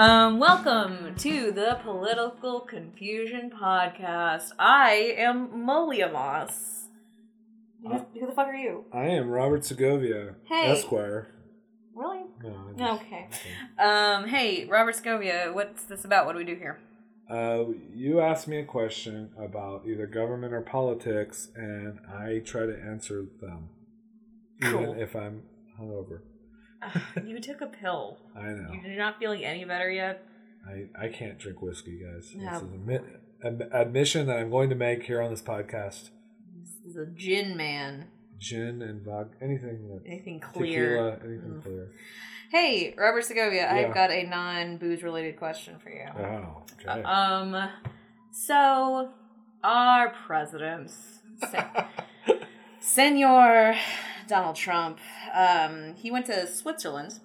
Um, 0.00 0.38
welcome 0.38 1.14
to 1.18 1.52
the 1.52 1.78
Political 1.82 2.60
Confusion 2.60 3.50
Podcast. 3.50 4.52
I 4.58 5.14
am 5.18 5.66
Malia 5.66 6.08
Moss. 6.10 6.86
Who, 7.82 7.90
who 8.18 8.26
the 8.26 8.32
fuck 8.32 8.46
are 8.46 8.54
you? 8.54 8.86
I 8.94 9.08
am 9.08 9.28
Robert 9.28 9.62
Segovia, 9.62 10.36
Hey. 10.48 10.70
Esquire. 10.72 11.28
Really? 11.94 12.20
No, 12.42 12.48
I 12.48 12.72
just- 12.78 13.02
Okay. 13.02 13.28
Um, 13.78 14.26
hey, 14.28 14.64
Robert 14.64 14.94
Segovia, 14.96 15.50
what's 15.52 15.84
this 15.84 16.06
about? 16.06 16.24
What 16.24 16.32
do 16.32 16.38
we 16.38 16.44
do 16.46 16.54
here? 16.56 16.78
Uh, 17.28 17.64
you 17.92 18.20
asked 18.20 18.48
me 18.48 18.56
a 18.56 18.64
question 18.64 19.32
about 19.38 19.82
either 19.86 20.06
government 20.06 20.54
or 20.54 20.62
politics, 20.62 21.50
and 21.54 21.98
I 22.08 22.38
try 22.38 22.64
to 22.64 22.74
answer 22.82 23.26
them, 23.42 23.68
Cool. 24.62 24.80
even 24.82 24.98
if 24.98 25.14
I'm 25.14 25.42
hungover. 25.78 26.20
you 27.26 27.40
took 27.40 27.60
a 27.60 27.66
pill. 27.66 28.18
I 28.36 28.42
know. 28.48 28.70
You're 28.84 28.96
not 28.96 29.18
feeling 29.18 29.44
any 29.44 29.64
better 29.64 29.90
yet? 29.90 30.24
I, 30.66 31.04
I 31.06 31.08
can't 31.08 31.38
drink 31.38 31.62
whiskey, 31.62 31.98
guys. 32.02 32.32
No. 32.36 32.50
This 32.52 32.62
is 32.62 32.68
an 32.68 32.78
admi- 32.86 33.16
ad- 33.44 33.68
admission 33.72 34.26
that 34.26 34.38
I'm 34.38 34.50
going 34.50 34.68
to 34.70 34.74
make 34.76 35.02
here 35.04 35.20
on 35.22 35.30
this 35.30 35.42
podcast. 35.42 36.10
This 36.62 36.90
is 36.90 36.96
a 36.96 37.06
gin 37.06 37.56
man. 37.56 38.06
Gin 38.38 38.80
and 38.82 39.02
vodka, 39.02 39.36
anything 39.42 39.88
that 39.88 40.02
Anything 40.06 40.40
clear. 40.40 40.90
tequila, 40.96 41.10
anything 41.24 41.50
Mm. 41.58 41.62
clear. 41.62 41.90
Hey, 42.50 42.94
Robert 42.96 43.22
Segovia, 43.24 43.62
Yeah. 43.62 43.74
I've 43.88 43.94
got 43.94 44.10
a 44.10 44.24
non 44.24 44.76
booze 44.78 45.02
related 45.02 45.36
question 45.38 45.78
for 45.78 45.90
you. 45.90 46.06
Oh, 46.18 46.62
okay. 46.88 47.02
Um, 47.02 47.68
so 48.32 49.10
our 49.62 50.08
president, 50.26 50.90
Sen- 51.50 51.86
Senor 52.80 53.74
Donald 54.30 54.56
Trump, 54.56 54.98
um, 55.34 55.94
he 55.96 56.10
went 56.10 56.26
to 56.26 56.46
Switzerland 56.46 57.18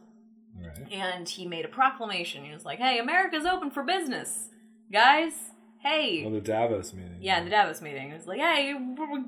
right. 0.59 0.91
and 0.91 1.29
he 1.29 1.45
made 1.47 1.63
a 1.63 1.69
proclamation. 1.69 2.43
He 2.43 2.51
was 2.51 2.65
like, 2.65 2.79
"Hey, 2.79 2.97
America's 2.99 3.45
open 3.45 3.69
for 3.71 3.83
business, 3.83 4.49
guys. 4.91 5.33
Hey." 5.79 6.23
Well, 6.23 6.33
the 6.33 6.41
Davos 6.41 6.93
meeting. 6.93 7.17
Yeah, 7.21 7.43
the 7.43 7.49
Davos 7.51 7.81
meeting. 7.81 8.09
It 8.09 8.15
was 8.15 8.25
like, 8.27 8.39
hey, 8.39 8.73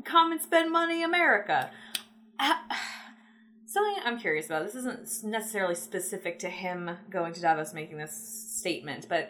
come 0.03 0.31
and 0.31 0.41
spend 0.41 0.71
money, 0.71 1.03
America. 1.03 1.69
Uh, 2.39 2.55
Something 3.65 4.01
I'm 4.05 4.17
curious 4.17 4.45
about. 4.47 4.65
This 4.65 4.75
isn't 4.75 5.23
necessarily 5.23 5.75
specific 5.75 6.39
to 6.39 6.49
him 6.49 6.89
going 7.09 7.33
to 7.33 7.41
Davos 7.41 7.73
making 7.73 7.97
this 7.97 8.15
statement, 8.57 9.07
but 9.07 9.29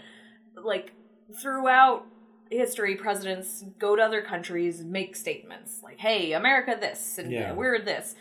like 0.56 0.94
throughout 1.42 2.06
history, 2.50 2.96
presidents 2.96 3.66
go 3.78 3.96
to 3.96 4.02
other 4.02 4.22
countries, 4.22 4.84
make 4.84 5.16
statements 5.16 5.82
like, 5.84 6.00
"Hey, 6.00 6.34
America, 6.34 6.78
this," 6.80 7.18
and 7.18 7.32
Yeah. 7.32 7.54
"We're 7.54 7.80
this." 7.80 8.16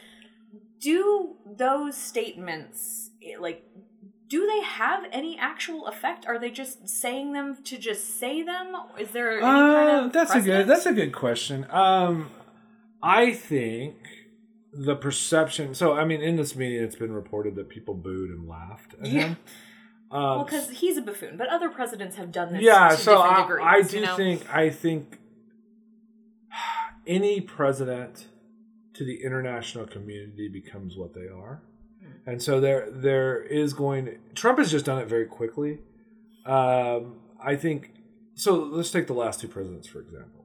Do 0.90 1.36
those 1.64 1.96
statements 1.96 3.10
eh, 3.24 3.36
like? 3.40 3.60
Do 4.28 4.40
they 4.52 4.62
have 4.82 5.04
any 5.12 5.32
actual 5.38 5.86
effect? 5.86 6.26
Are 6.26 6.38
they 6.38 6.50
just 6.50 6.88
saying 6.88 7.32
them 7.32 7.56
to 7.64 7.74
just 7.78 8.18
say 8.18 8.42
them? 8.42 8.66
Is 8.98 9.10
there 9.12 9.32
any 9.32 9.40
kind 9.42 9.88
Uh, 9.90 10.04
of 10.06 10.12
that's 10.12 10.34
a 10.34 10.40
good. 10.40 10.66
That's 10.66 10.86
a 10.86 10.92
good 10.92 11.12
question. 11.12 11.66
Um, 11.70 12.30
I 13.02 13.32
think 13.32 13.94
the 14.72 14.96
perception. 14.96 15.74
So, 15.74 15.94
I 15.94 16.04
mean, 16.04 16.20
in 16.22 16.34
this 16.36 16.54
meeting, 16.56 16.82
it's 16.82 16.96
been 17.04 17.12
reported 17.12 17.54
that 17.56 17.68
people 17.68 17.94
booed 17.94 18.30
and 18.30 18.48
laughed 18.48 18.94
at 19.00 19.06
Yeah. 19.06 19.20
him. 19.28 19.36
Um, 20.10 20.22
well, 20.22 20.44
because 20.44 20.70
he's 20.70 20.96
a 20.96 21.02
buffoon, 21.02 21.36
but 21.36 21.48
other 21.48 21.68
presidents 21.68 22.14
have 22.16 22.30
done 22.30 22.52
this. 22.52 22.62
yeah, 22.62 22.90
so 22.90 23.20
I, 23.22 23.42
degrees, 23.42 23.64
I 23.64 23.82
do 23.82 23.96
you 23.98 24.02
know? 24.06 24.16
think 24.16 24.54
I 24.54 24.70
think 24.70 25.18
any 27.06 27.40
president 27.40 28.26
to 28.96 29.04
the 29.04 29.22
international 29.22 29.86
community 29.86 30.48
becomes 30.48 30.96
what 30.96 31.14
they 31.14 31.28
are, 31.28 31.62
Hmm. 32.00 32.30
and 32.30 32.42
so 32.42 32.60
there 32.60 32.90
there 32.90 33.42
is 33.42 33.72
going. 33.72 34.18
Trump 34.34 34.58
has 34.58 34.70
just 34.70 34.84
done 34.86 35.00
it 35.00 35.08
very 35.08 35.26
quickly. 35.26 35.80
Um, 36.44 37.20
I 37.42 37.56
think 37.56 37.92
so. 38.34 38.54
Let's 38.54 38.90
take 38.90 39.06
the 39.06 39.14
last 39.14 39.40
two 39.40 39.48
presidents 39.48 39.86
for 39.88 40.00
example. 40.00 40.44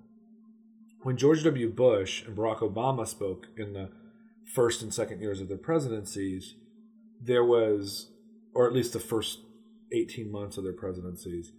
When 1.04 1.18
George 1.18 1.44
W. 1.44 1.70
Bush 1.70 2.26
and 2.26 2.38
Barack 2.38 2.60
Obama 2.60 3.08
spoke 3.08 3.48
in 3.58 3.74
the 3.74 3.90
first 4.54 4.82
and 4.82 4.94
second 4.94 5.20
years 5.22 5.42
of 5.42 5.48
their 5.48 5.58
presidencies, 5.58 6.56
there 7.20 7.44
was, 7.44 8.12
or 8.54 8.68
at 8.68 8.74
least 8.74 8.94
the 8.94 9.00
first 9.00 9.40
18 9.92 10.32
months 10.32 10.58
of 10.58 10.64
their 10.64 10.74
presidencies, 10.74 11.54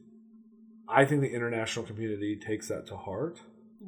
I 0.88 1.04
think 1.04 1.22
the 1.22 1.32
international 1.34 1.84
community 1.84 2.36
takes 2.36 2.68
that 2.68 2.86
to 2.88 2.96
heart. 2.96 3.40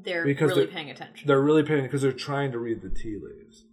They're 0.05 0.25
because 0.25 0.51
really 0.51 0.65
they're- 0.67 0.73
paying 0.75 0.91
attention. 0.91 1.27
They're 1.27 1.41
really 1.43 1.63
paying 1.63 1.83
because 1.83 2.03
they're 2.03 2.13
trying 2.13 2.53
to 2.53 2.59
read 2.59 2.83
the 2.83 2.91
tea 2.91 3.17
leaves. 3.17 3.65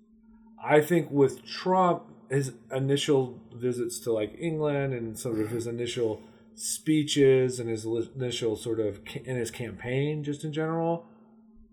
I 0.64 0.80
think 0.81 1.09
with 1.12 1.44
Trump, 1.46 2.03
his 2.30 2.53
initial 2.72 3.40
visits 3.53 4.00
to 4.00 4.12
like 4.14 4.36
England 4.40 4.94
and 4.94 5.18
sort 5.18 5.40
of 5.40 5.50
his 5.50 5.68
initial 5.68 6.22
speeches 6.56 7.59
and 7.59 7.69
his 7.69 7.86
initial 7.86 8.56
sort 8.56 8.80
of 8.80 9.00
in 9.25 9.36
his 9.36 9.52
campaign, 9.52 10.24
just 10.24 10.44
in 10.44 10.53
general, 10.53 11.06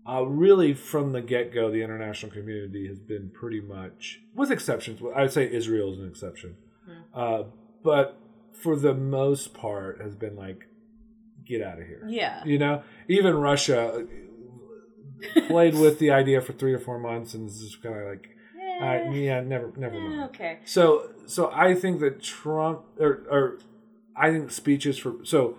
uh, 0.09 0.23
really 0.25 0.73
from 0.73 1.11
the 1.11 1.21
get 1.21 1.53
go, 1.53 1.69
the 1.71 1.81
international 1.83 2.31
community 2.31 2.87
has 2.87 2.99
been 2.99 3.29
pretty 3.29 3.61
much, 3.61 4.21
with 4.35 4.51
exceptions, 4.51 4.99
I'd 5.15 5.31
say 5.31 5.51
Israel 5.51 5.93
is 5.93 5.99
an 5.99 6.07
exception, 6.07 6.55
uh, 7.13 7.43
but 7.83 8.17
for 8.51 8.75
the 8.75 8.93
most 8.93 9.53
part, 9.53 10.01
has 10.01 10.15
been 10.15 10.35
like, 10.35 10.65
get 11.45 11.61
out 11.61 11.79
of 11.79 11.87
here. 11.87 12.03
yeah, 12.07 12.43
You 12.45 12.57
know, 12.59 12.83
even 13.07 13.35
Russia 13.35 14.05
played 15.47 15.75
with 15.75 15.99
the 15.99 16.11
idea 16.21 16.41
for 16.41 16.53
three 16.53 16.73
or 16.73 16.79
four 16.79 16.99
months 16.99 17.33
and 17.33 17.49
is 17.49 17.61
just 17.61 17.81
kind 17.83 17.95
of 17.95 18.07
like, 18.07 18.29
uh, 18.81 19.11
yeah, 19.11 19.41
never, 19.41 19.71
never 19.75 19.95
Eh, 19.95 19.99
mind. 19.99 20.23
okay. 20.29 20.59
So, 20.65 21.09
so 21.25 21.51
I 21.53 21.75
think 21.75 21.99
that 21.99 22.21
Trump, 22.23 22.81
or, 22.99 23.25
or 23.29 23.59
I 24.15 24.31
think 24.31 24.51
speeches 24.51 24.97
for 24.97 25.15
so 25.23 25.57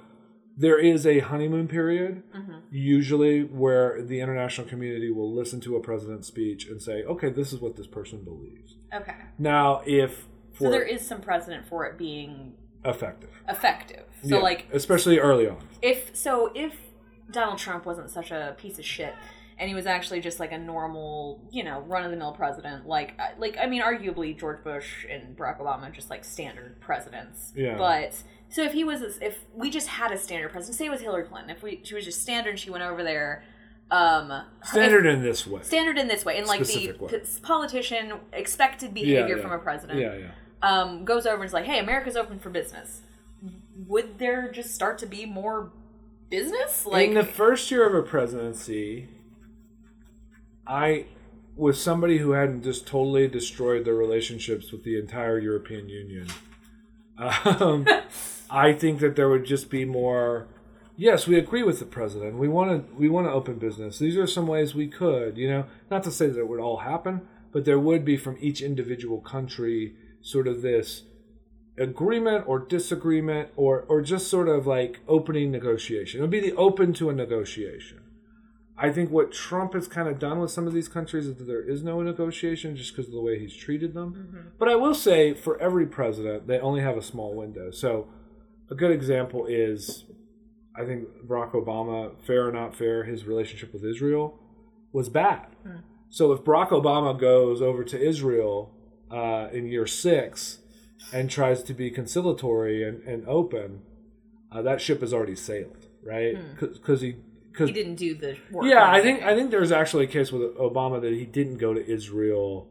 there 0.57 0.79
is 0.79 1.07
a 1.07 1.21
honeymoon 1.21 1.69
period 1.69 2.23
Mm-hmm. 2.37 2.59
usually 2.71 3.43
where 3.45 4.03
the 4.03 4.21
international 4.21 4.67
community 4.67 5.11
will 5.11 5.33
listen 5.35 5.61
to 5.63 5.77
a 5.77 5.81
president's 5.81 6.29
speech 6.29 6.67
and 6.67 6.81
say, 6.83 7.03
okay, 7.05 7.31
this 7.31 7.53
is 7.53 7.61
what 7.61 7.77
this 7.77 7.87
person 7.87 8.25
believes. 8.25 8.77
Okay. 8.95 9.15
Now, 9.39 9.83
if 9.87 10.27
for 10.53 10.65
So 10.65 10.71
there 10.71 10.83
is 10.83 11.07
some 11.07 11.21
precedent 11.21 11.67
for 11.69 11.85
it 11.87 11.97
being 11.99 12.55
effective, 12.85 13.31
effective. 13.49 14.05
So 14.23 14.37
Yeah, 14.37 14.43
like 14.43 14.67
especially 14.73 15.19
early 15.19 15.47
on. 15.49 15.59
if 15.83 16.15
so 16.17 16.51
if 16.55 16.75
Donald 17.31 17.59
Trump 17.59 17.87
wasn't 17.87 18.11
such 18.11 18.31
a 18.31 18.55
piece 18.59 18.79
of 18.79 18.85
shit 18.85 19.15
and 19.61 19.69
he 19.69 19.75
was 19.75 19.87
actually 19.87 20.21
just 20.21 20.41
like 20.41 20.53
a 20.53 20.59
normal, 20.59 21.39
you 21.53 21.63
know, 21.63 21.81
run 21.83 22.03
of 22.03 22.11
the 22.11 22.17
mill 22.17 22.33
president, 22.33 22.87
like 22.87 23.21
like 23.39 23.57
I 23.61 23.67
mean 23.67 23.83
arguably 23.83 24.37
George 24.37 24.65
Bush 24.65 25.05
and 25.09 25.37
Barack 25.37 25.61
Obama 25.61 25.93
just 25.93 26.09
like 26.11 26.25
standard 26.25 26.81
presidents. 26.81 27.53
Yeah. 27.55 27.77
But 27.77 28.15
so 28.49 28.63
if 28.65 28.73
he 28.73 28.83
was 28.83 29.03
if 29.21 29.45
we 29.55 29.71
just 29.71 29.87
had 29.89 30.11
a 30.13 30.19
standard 30.19 30.51
president, 30.51 30.77
say 30.79 30.87
it 30.87 30.91
was 30.91 31.03
Hillary 31.03 31.25
Clinton, 31.25 31.51
if 31.51 31.63
we 31.63 31.81
she 31.85 31.95
was 31.95 32.07
just 32.07 32.23
standard 32.23 32.51
and 32.51 32.59
she 32.59 32.71
went 32.71 32.83
over 32.83 33.05
there 33.05 33.45
um 33.91 34.33
Standard 34.65 35.05
in 35.05 35.23
this 35.23 35.47
way. 35.47 35.63
standard 35.63 35.99
in 35.99 36.09
this 36.09 36.25
way 36.25 36.39
in 36.39 36.47
like 36.47 36.61
the 36.61 36.65
Specific 36.65 37.01
way. 37.03 37.11
p- 37.11 37.41
politician 37.43 38.15
expected 38.33 38.95
behavior 38.95 39.37
yeah. 39.37 39.43
from 39.43 39.53
a 39.53 39.59
president 39.59 39.99
Yeah, 39.99 40.17
yeah. 40.17 40.31
um, 40.63 41.05
goes 41.05 41.27
over 41.27 41.37
and 41.43 41.45
is 41.45 41.53
like, 41.53 41.67
"Hey, 41.67 41.79
America's 41.81 42.17
open 42.17 42.39
for 42.39 42.49
business." 42.51 43.03
Would 43.89 44.19
there 44.19 44.51
just 44.51 44.75
start 44.75 44.97
to 44.99 45.07
be 45.07 45.27
more 45.27 45.73
business? 46.31 46.87
Like, 46.87 47.09
in 47.09 47.15
the 47.15 47.25
first 47.25 47.71
year 47.71 47.87
of 47.87 47.95
a 47.95 48.03
presidency, 48.07 49.09
I 50.71 51.07
was 51.57 51.83
somebody 51.83 52.19
who 52.19 52.31
hadn't 52.31 52.63
just 52.63 52.87
totally 52.87 53.27
destroyed 53.27 53.85
their 53.85 53.95
relationships 53.95 54.71
with 54.71 54.85
the 54.85 54.97
entire 54.99 55.39
European 55.39 55.89
Union. 55.89 56.29
Um, 57.19 57.87
I 58.51 58.73
think 58.73 59.01
that 59.01 59.17
there 59.17 59.29
would 59.29 59.45
just 59.45 59.69
be 59.69 59.85
more. 59.85 60.47
Yes, 60.97 61.27
we 61.27 61.37
agree 61.37 61.65
with 61.65 61.81
the 61.81 61.87
president. 61.87 62.39
We 62.39 62.47
want 62.47 62.89
to 62.89 62.95
we 62.95 63.09
want 63.09 63.27
to 63.27 63.33
open 63.33 63.59
business. 63.59 63.99
These 63.99 64.17
are 64.17 64.29
some 64.29 64.47
ways 64.47 64.75
we 64.75 64.87
could, 64.87 65.37
you 65.37 65.51
know, 65.51 65.65
not 65.91 66.05
to 66.05 66.13
say 66.13 66.29
that 66.29 66.39
it 66.39 66.49
would 66.49 66.61
all 66.61 66.79
happen, 66.79 67.23
but 67.53 67.65
there 67.65 67.79
would 67.81 68.05
be 68.05 68.17
from 68.17 68.37
each 68.41 68.63
individual 68.63 69.21
country 69.21 69.97
sort 70.23 70.47
of 70.47 70.63
this 70.63 71.03
agreement 71.77 72.45
or 72.47 72.61
disagreement 72.61 73.49
or 73.57 73.83
or 73.89 74.03
just 74.03 74.29
sort 74.29 74.49
of 74.49 74.69
like 74.69 75.01
opening 75.09 75.51
negotiation. 75.51 76.21
It 76.21 76.23
would 76.23 76.31
be 76.31 76.41
the 76.41 76.55
open 76.55 76.93
to 76.95 77.11
a 77.11 77.13
negotiation. 77.13 78.03
I 78.83 78.91
think 78.91 79.11
what 79.11 79.31
Trump 79.31 79.75
has 79.75 79.87
kind 79.87 80.09
of 80.09 80.19
done 80.19 80.39
with 80.41 80.51
some 80.51 80.67
of 80.67 80.73
these 80.73 80.89
countries 80.89 81.27
is 81.27 81.37
that 81.37 81.45
there 81.45 81.63
is 81.63 81.83
no 81.83 82.01
negotiation 82.03 82.77
just 82.77 82.93
because 82.93 83.09
of 83.09 83.13
the 83.13 83.21
way 83.21 83.39
he's 83.39 83.55
treated 83.55 83.93
them. 83.95 84.53
But 84.59 84.69
I 84.69 84.75
will 84.75 84.95
say 84.95 85.35
for 85.35 85.61
every 85.61 85.87
president, 85.87 86.47
they 86.47 86.59
only 86.59 86.81
have 86.81 86.97
a 86.97 87.03
small 87.03 87.35
window. 87.35 87.71
So 87.71 88.09
a 88.71 88.75
good 88.75 88.91
example 88.91 89.47
is 89.47 90.05
I 90.75 90.85
think 90.87 91.09
Barack 91.27 91.53
Obama, 91.53 92.13
fair 92.27 92.49
or 92.49 92.53
not 92.53 92.75
fair, 92.75 93.05
his 93.05 93.25
relationship 93.27 93.73
with 93.73 93.85
Israel 93.85 94.39
was 94.93 95.09
bad. 95.09 95.47
So 96.09 96.33
if 96.33 96.41
Barack 96.41 96.71
Obama 96.71 97.19
goes 97.19 97.61
over 97.61 97.85
to 97.85 98.01
Israel 98.01 98.73
uh, 99.11 99.49
in 99.53 99.67
year 99.67 99.87
six 99.87 100.59
and 101.13 101.31
tries 101.31 101.63
to 101.65 101.75
be 101.75 101.91
conciliatory 101.91 102.83
and, 102.89 103.03
and 103.05 103.27
open, 103.29 103.83
uh, 104.53 104.63
that 104.63 104.81
ship 104.81 105.01
has 105.03 105.13
already 105.13 105.37
sailed, 105.37 105.87
right? 106.05 106.37
Because 106.59 107.01
he, 107.03 107.17
cause, 107.53 107.69
he 107.69 107.73
didn't 107.75 107.97
do 107.97 108.15
the 108.15 108.37
work. 108.51 108.67
yeah, 108.67 108.91
I 108.91 109.01
think 109.01 109.23
I 109.23 109.35
think 109.35 109.51
there's 109.51 109.73
actually 109.73 110.05
a 110.05 110.09
case 110.09 110.31
with 110.33 110.43
Obama 110.57 111.01
that 111.01 111.13
he 111.13 111.25
didn't 111.25 111.59
go 111.59 111.75
to 111.75 111.87
Israel 111.91 112.69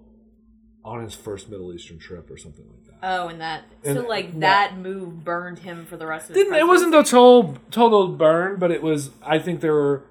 on 0.86 1.04
his 1.04 1.14
first 1.14 1.50
Middle 1.50 1.74
Eastern 1.74 2.00
trip 2.00 2.32
or 2.32 2.38
something 2.38 2.66
like 2.70 2.86
that. 2.86 2.98
Oh, 3.02 3.28
and 3.28 3.40
that 3.42 3.64
And 3.84 3.98
so 4.00 4.08
like 4.08 4.34
that- 4.40 4.72
that 4.72 4.78
move 4.78 5.24
burned 5.24 5.60
him 5.60 5.86
for 5.86 5.98
the 5.98 6.06
rest 6.08 6.30
of 6.30 6.36
his. 6.36 6.44
Didn't, 6.46 6.58
it 6.60 6.68
wasn't 6.68 6.94
a 6.96 7.04
total 7.04 7.58
total 7.72 8.08
burn, 8.10 8.58
but 8.60 8.72
it 8.72 8.82
was. 8.82 9.12
I 9.24 9.40
think 9.40 9.62
there 9.62 9.74
were. 9.74 10.04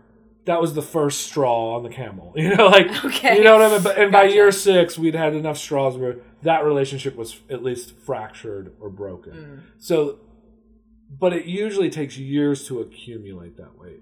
That 0.44 0.62
was 0.62 0.72
the 0.72 0.80
first 0.80 1.20
straw 1.26 1.76
on 1.76 1.82
the 1.82 1.90
camel. 1.90 2.32
You 2.36 2.56
know, 2.56 2.68
like 2.68 3.04
Okay. 3.04 3.36
you 3.36 3.44
know 3.44 3.58
what 3.58 3.66
I 3.70 3.74
mean. 3.74 3.82
But, 3.82 3.98
and 3.98 4.10
by 4.10 4.22
Gotcha. 4.24 4.34
year 4.34 4.50
six, 4.52 4.98
we'd 4.98 5.14
had 5.14 5.34
enough 5.34 5.58
straws 5.58 5.98
where 5.98 6.16
that 6.42 6.64
relationship 6.64 7.16
was 7.16 7.38
at 7.50 7.62
least 7.62 7.94
fractured 7.98 8.72
or 8.80 8.88
broken. 8.88 9.32
Mm. 9.32 9.60
So, 9.78 10.20
but 11.10 11.34
it 11.34 11.44
usually 11.44 11.90
takes 11.90 12.16
years 12.16 12.66
to 12.68 12.80
accumulate 12.80 13.58
that 13.58 13.78
way. 13.78 13.94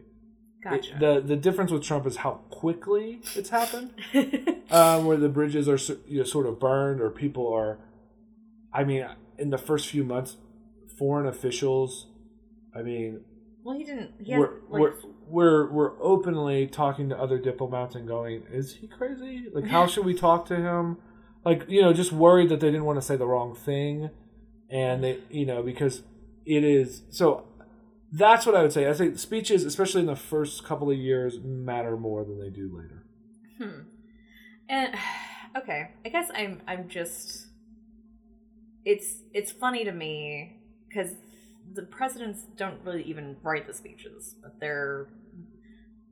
Gotcha. 0.71 0.95
It- 0.95 1.01
the 1.01 1.21
the 1.21 1.37
difference 1.37 1.71
with 1.71 1.83
Trump 1.83 2.07
is 2.07 2.17
how 2.17 2.41
quickly 2.51 3.21
it's 3.35 3.51
happened. 3.51 3.91
um, 4.71 5.05
where 5.07 5.17
the 5.17 5.29
bridges 5.29 5.69
are 5.69 5.79
you 6.09 6.19
know, 6.19 6.25
sort 6.25 6.47
of 6.47 6.59
burned 6.59 7.01
or 7.01 7.11
people 7.11 7.53
are 7.53 7.79
i 8.73 8.83
mean 8.85 9.07
in 9.39 9.51
the 9.51 9.59
first 9.59 9.89
few 9.89 10.03
months 10.05 10.37
foreign 10.99 11.27
officials 11.27 12.07
i 12.75 12.83
mean 12.83 13.21
well, 13.63 13.77
he 13.77 13.83
didn't. 13.83 14.13
He 14.23 14.31
had, 14.31 14.39
we're, 14.39 14.51
like, 14.69 14.81
we're 14.81 14.93
we're 15.29 15.73
we're 15.73 16.03
openly 16.03 16.69
talking 16.69 17.09
to 17.09 17.19
other 17.19 17.37
diplomats 17.39 17.97
and 17.97 18.07
going 18.07 18.45
is 18.53 18.75
he 18.75 18.87
crazy 18.87 19.47
like 19.53 19.67
how 19.67 19.89
should 19.89 20.05
we 20.05 20.15
talk 20.15 20.47
to 20.47 20.57
him 20.57 20.99
like 21.45 21.69
you 21.69 21.83
know 21.83 21.93
just 21.93 22.13
worried 22.13 22.49
that 22.49 22.61
they 22.61 22.69
didn't 22.69 22.85
want 22.85 22.97
to 23.01 23.05
say 23.05 23.17
the 23.17 23.27
wrong 23.27 23.57
thing 23.57 24.11
and 24.71 25.03
they 25.03 25.19
you 25.31 25.45
know 25.45 25.63
because 25.65 26.03
it 26.45 26.63
is 26.63 27.03
so 27.11 27.45
that's 28.13 28.47
what 28.47 28.55
i 28.55 28.63
would 28.63 28.73
say 28.73 28.89
i 28.89 28.93
think 28.93 29.19
speeches 29.19 29.65
especially 29.65 30.01
in 30.01 30.07
the 30.07 30.17
first 30.17 30.65
couple 30.65 30.91
of 30.91 30.97
years 30.97 31.39
matter 31.43 31.97
more 31.97 32.25
than 32.25 32.39
they 32.41 32.51
do 32.51 32.71
later 32.77 33.07
Hmm. 33.59 33.81
And 34.69 34.95
okay, 35.57 35.91
I 36.05 36.09
guess 36.09 36.31
I'm 36.35 36.61
I'm 36.67 36.89
just 36.89 37.47
it's 38.85 39.23
it's 39.33 39.51
funny 39.51 39.85
to 39.85 39.93
me 39.93 40.61
because 40.89 41.13
the 41.75 41.83
presidents 41.83 42.43
don't 42.57 42.81
really 42.85 43.03
even 43.03 43.37
write 43.43 43.67
the 43.67 43.75
speeches, 43.75 44.37
but 44.43 44.61
they're 44.61 45.09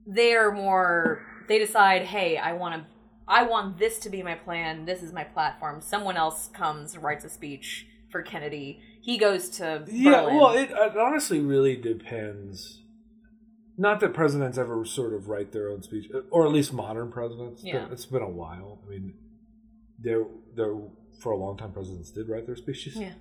they're 0.07 0.53
more 0.53 1.23
they 1.49 1.59
decide, 1.59 2.03
hey, 2.03 2.37
I 2.37 2.53
want 2.53 2.75
to 2.75 2.87
I 3.27 3.45
want 3.45 3.79
this 3.79 3.99
to 4.01 4.11
be 4.11 4.23
my 4.23 4.35
plan. 4.35 4.85
This 4.85 5.03
is 5.03 5.13
my 5.13 5.25
platform. 5.25 5.81
Someone 5.81 6.17
else 6.17 6.49
comes 6.53 6.99
writes 6.99 7.25
a 7.25 7.31
speech 7.31 7.87
for 8.15 8.23
Kennedy. 8.23 8.81
He 9.01 9.19
goes 9.19 9.49
to 9.59 9.85
Yeah, 9.91 10.21
Berlin. 10.23 10.37
well, 10.37 10.51
it, 10.57 10.71
it 10.71 10.97
honestly 10.97 11.41
really 11.41 11.75
depends. 11.75 12.81
Not 13.77 13.99
that 14.01 14.15
presidents 14.15 14.57
ever 14.57 14.85
sort 14.85 15.13
of 15.15 15.27
write 15.29 15.51
their 15.51 15.69
own 15.69 15.83
speech, 15.83 16.07
or 16.31 16.47
at 16.47 16.53
least 16.53 16.73
modern 16.73 17.11
presidents. 17.11 17.65
Yeah. 17.65 17.89
it's 17.91 18.07
been 18.07 18.23
a 18.23 18.31
while. 18.31 18.81
I 18.87 18.91
mean, 18.91 19.15
there, 19.99 20.27
there 20.55 20.77
for 21.21 21.33
a 21.33 21.37
long 21.37 21.57
time, 21.57 21.73
presidents 21.73 22.13
did 22.13 22.29
write 22.29 22.47
their 22.47 22.55
speeches. 22.55 22.95
yeah. 22.95 23.15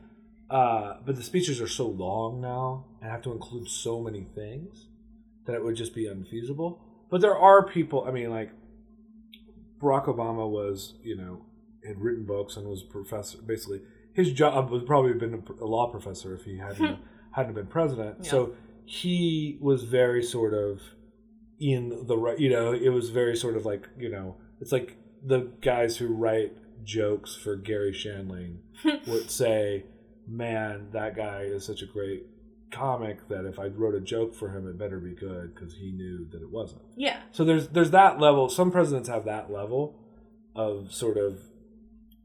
Uh, 0.47 0.97
but 1.03 1.15
the 1.15 1.23
speeches 1.23 1.59
are 1.59 1.67
so 1.67 1.87
long 1.87 2.39
now 2.39 2.85
and 3.01 3.09
have 3.09 3.23
to 3.23 3.31
include 3.31 3.67
so 3.67 3.99
many 3.99 4.27
things 4.35 4.85
that 5.47 5.55
it 5.55 5.63
would 5.63 5.75
just 5.75 5.95
be 5.95 6.05
unfeasible. 6.05 6.79
But 7.09 7.21
there 7.21 7.35
are 7.35 7.65
people. 7.65 8.05
I 8.07 8.11
mean, 8.11 8.29
like 8.29 8.51
Barack 9.81 10.05
Obama 10.05 10.47
was, 10.47 10.93
you 11.01 11.17
know, 11.17 11.45
had 11.87 11.99
written 11.99 12.25
books 12.27 12.57
and 12.57 12.67
was 12.67 12.83
professor. 12.83 13.39
Basically, 13.41 13.81
his 14.13 14.31
job 14.31 14.69
would 14.69 14.85
probably 14.85 15.11
have 15.11 15.19
been 15.19 15.43
a, 15.59 15.65
law 15.65 15.89
professor 15.89 16.35
if 16.35 16.43
he 16.45 16.57
hadn't 16.57 16.95
hmm. 16.95 17.01
hadn't 17.31 17.55
been 17.55 17.67
president. 17.67 18.17
Yeah. 18.21 18.31
So 18.31 18.55
he 18.85 19.57
was 19.59 19.83
very 19.83 20.23
sort 20.23 20.53
of 20.53 20.81
in 21.59 22.05
the 22.05 22.17
right. 22.17 22.39
You 22.39 22.49
know, 22.49 22.71
it 22.71 22.89
was 22.89 23.09
very 23.09 23.35
sort 23.35 23.57
of 23.57 23.65
like 23.65 23.89
you 23.97 24.09
know, 24.09 24.37
it's 24.61 24.71
like 24.71 24.97
the 25.23 25.51
guys 25.61 25.97
who 25.97 26.07
write 26.07 26.53
jokes 26.83 27.35
for 27.35 27.55
Garry 27.55 27.91
Shandling 27.91 28.57
would 29.07 29.31
say, 29.31 29.85
"Man, 30.27 30.89
that 30.91 31.15
guy 31.15 31.41
is 31.41 31.65
such 31.65 31.81
a 31.81 31.87
great 31.87 32.27
comic 32.71 33.27
that 33.29 33.45
if 33.45 33.59
I 33.59 33.67
wrote 33.67 33.95
a 33.95 34.01
joke 34.01 34.35
for 34.35 34.49
him, 34.49 34.67
it 34.67 34.77
better 34.77 34.99
be 34.99 35.13
good 35.13 35.53
because 35.55 35.75
he 35.75 35.91
knew 35.91 36.27
that 36.31 36.41
it 36.41 36.51
wasn't." 36.51 36.83
Yeah. 36.95 37.19
So 37.31 37.43
there's 37.43 37.69
there's 37.69 37.91
that 37.91 38.19
level. 38.19 38.47
Some 38.47 38.71
presidents 38.71 39.09
have 39.09 39.25
that 39.25 39.51
level 39.51 39.99
of 40.55 40.93
sort 40.93 41.17
of 41.17 41.39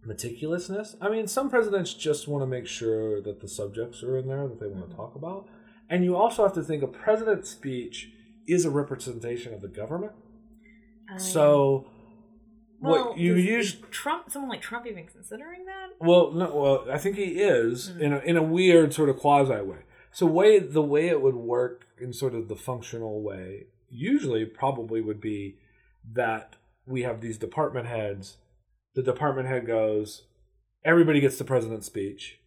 meticulousness. 0.08 0.96
I 1.00 1.08
mean, 1.08 1.26
some 1.26 1.50
presidents 1.50 1.93
just 1.94 2.26
want 2.28 2.43
to 2.43 2.46
make 2.46 2.66
sure 2.66 3.20
that 3.22 3.40
the 3.40 3.49
subjects 3.49 4.02
are 4.02 4.16
in 4.16 4.26
there 4.28 4.46
that 4.49 4.58
they 4.60 4.66
want 4.66 4.82
Mm-hmm. 4.84 4.90
to 4.93 4.96
talk 4.96 5.14
about. 5.14 5.49
And 5.90 6.05
you 6.05 6.16
also 6.16 6.43
have 6.43 6.55
to 6.55 6.62
think 6.62 6.82
a 6.82 6.87
president's 6.87 7.50
speech 7.50 8.10
is 8.46 8.64
a 8.64 8.70
representation 8.70 9.52
of 9.55 9.60
the 9.60 9.69
government. 9.69 10.12
Um, 11.10 11.19
So 11.19 11.87
well, 12.81 13.08
what 13.10 13.19
you 13.19 13.37
is- 13.37 13.44
use 13.44 13.75
is 13.75 13.81
Trump 13.90 14.31
someone 14.31 14.50
like 14.50 14.62
Trump 14.62 14.87
even 14.87 15.06
considering 15.06 15.64
that? 15.66 15.88
Well, 16.00 16.32
no, 16.32 16.54
well, 16.54 16.87
I 16.90 16.99
think 16.99 17.16
he 17.16 17.40
is 17.40 17.90
Mhm. 17.90 18.00
in 18.00 18.12
a, 18.12 18.19
in 18.20 18.37
a 18.37 18.43
weird 18.43 18.93
sort 18.94 19.08
of 19.08 19.16
quasi 19.19 19.61
way. 19.62 19.78
So 20.12 20.26
way 20.26 20.58
the 20.58 20.82
way 20.82 21.08
it 21.08 21.20
would 21.20 21.34
work 21.37 21.87
in 22.00 22.12
sort 22.12 22.34
of 22.34 22.49
the 22.49 22.56
functional 22.56 23.22
way 23.22 23.66
usually 23.90 24.44
probably 24.44 25.00
would 25.00 25.20
be 25.20 25.58
that 26.12 26.56
we 26.87 27.02
have 27.02 27.20
these 27.20 27.37
department 27.38 27.87
heads. 27.87 28.37
The 28.98 29.04
department 29.04 29.46
head 29.46 29.64
goes, 29.64 30.24
everybody 30.84 31.20
gets 31.20 31.38
the 31.38 31.44
president's 31.44 31.86
speech, 31.86 32.40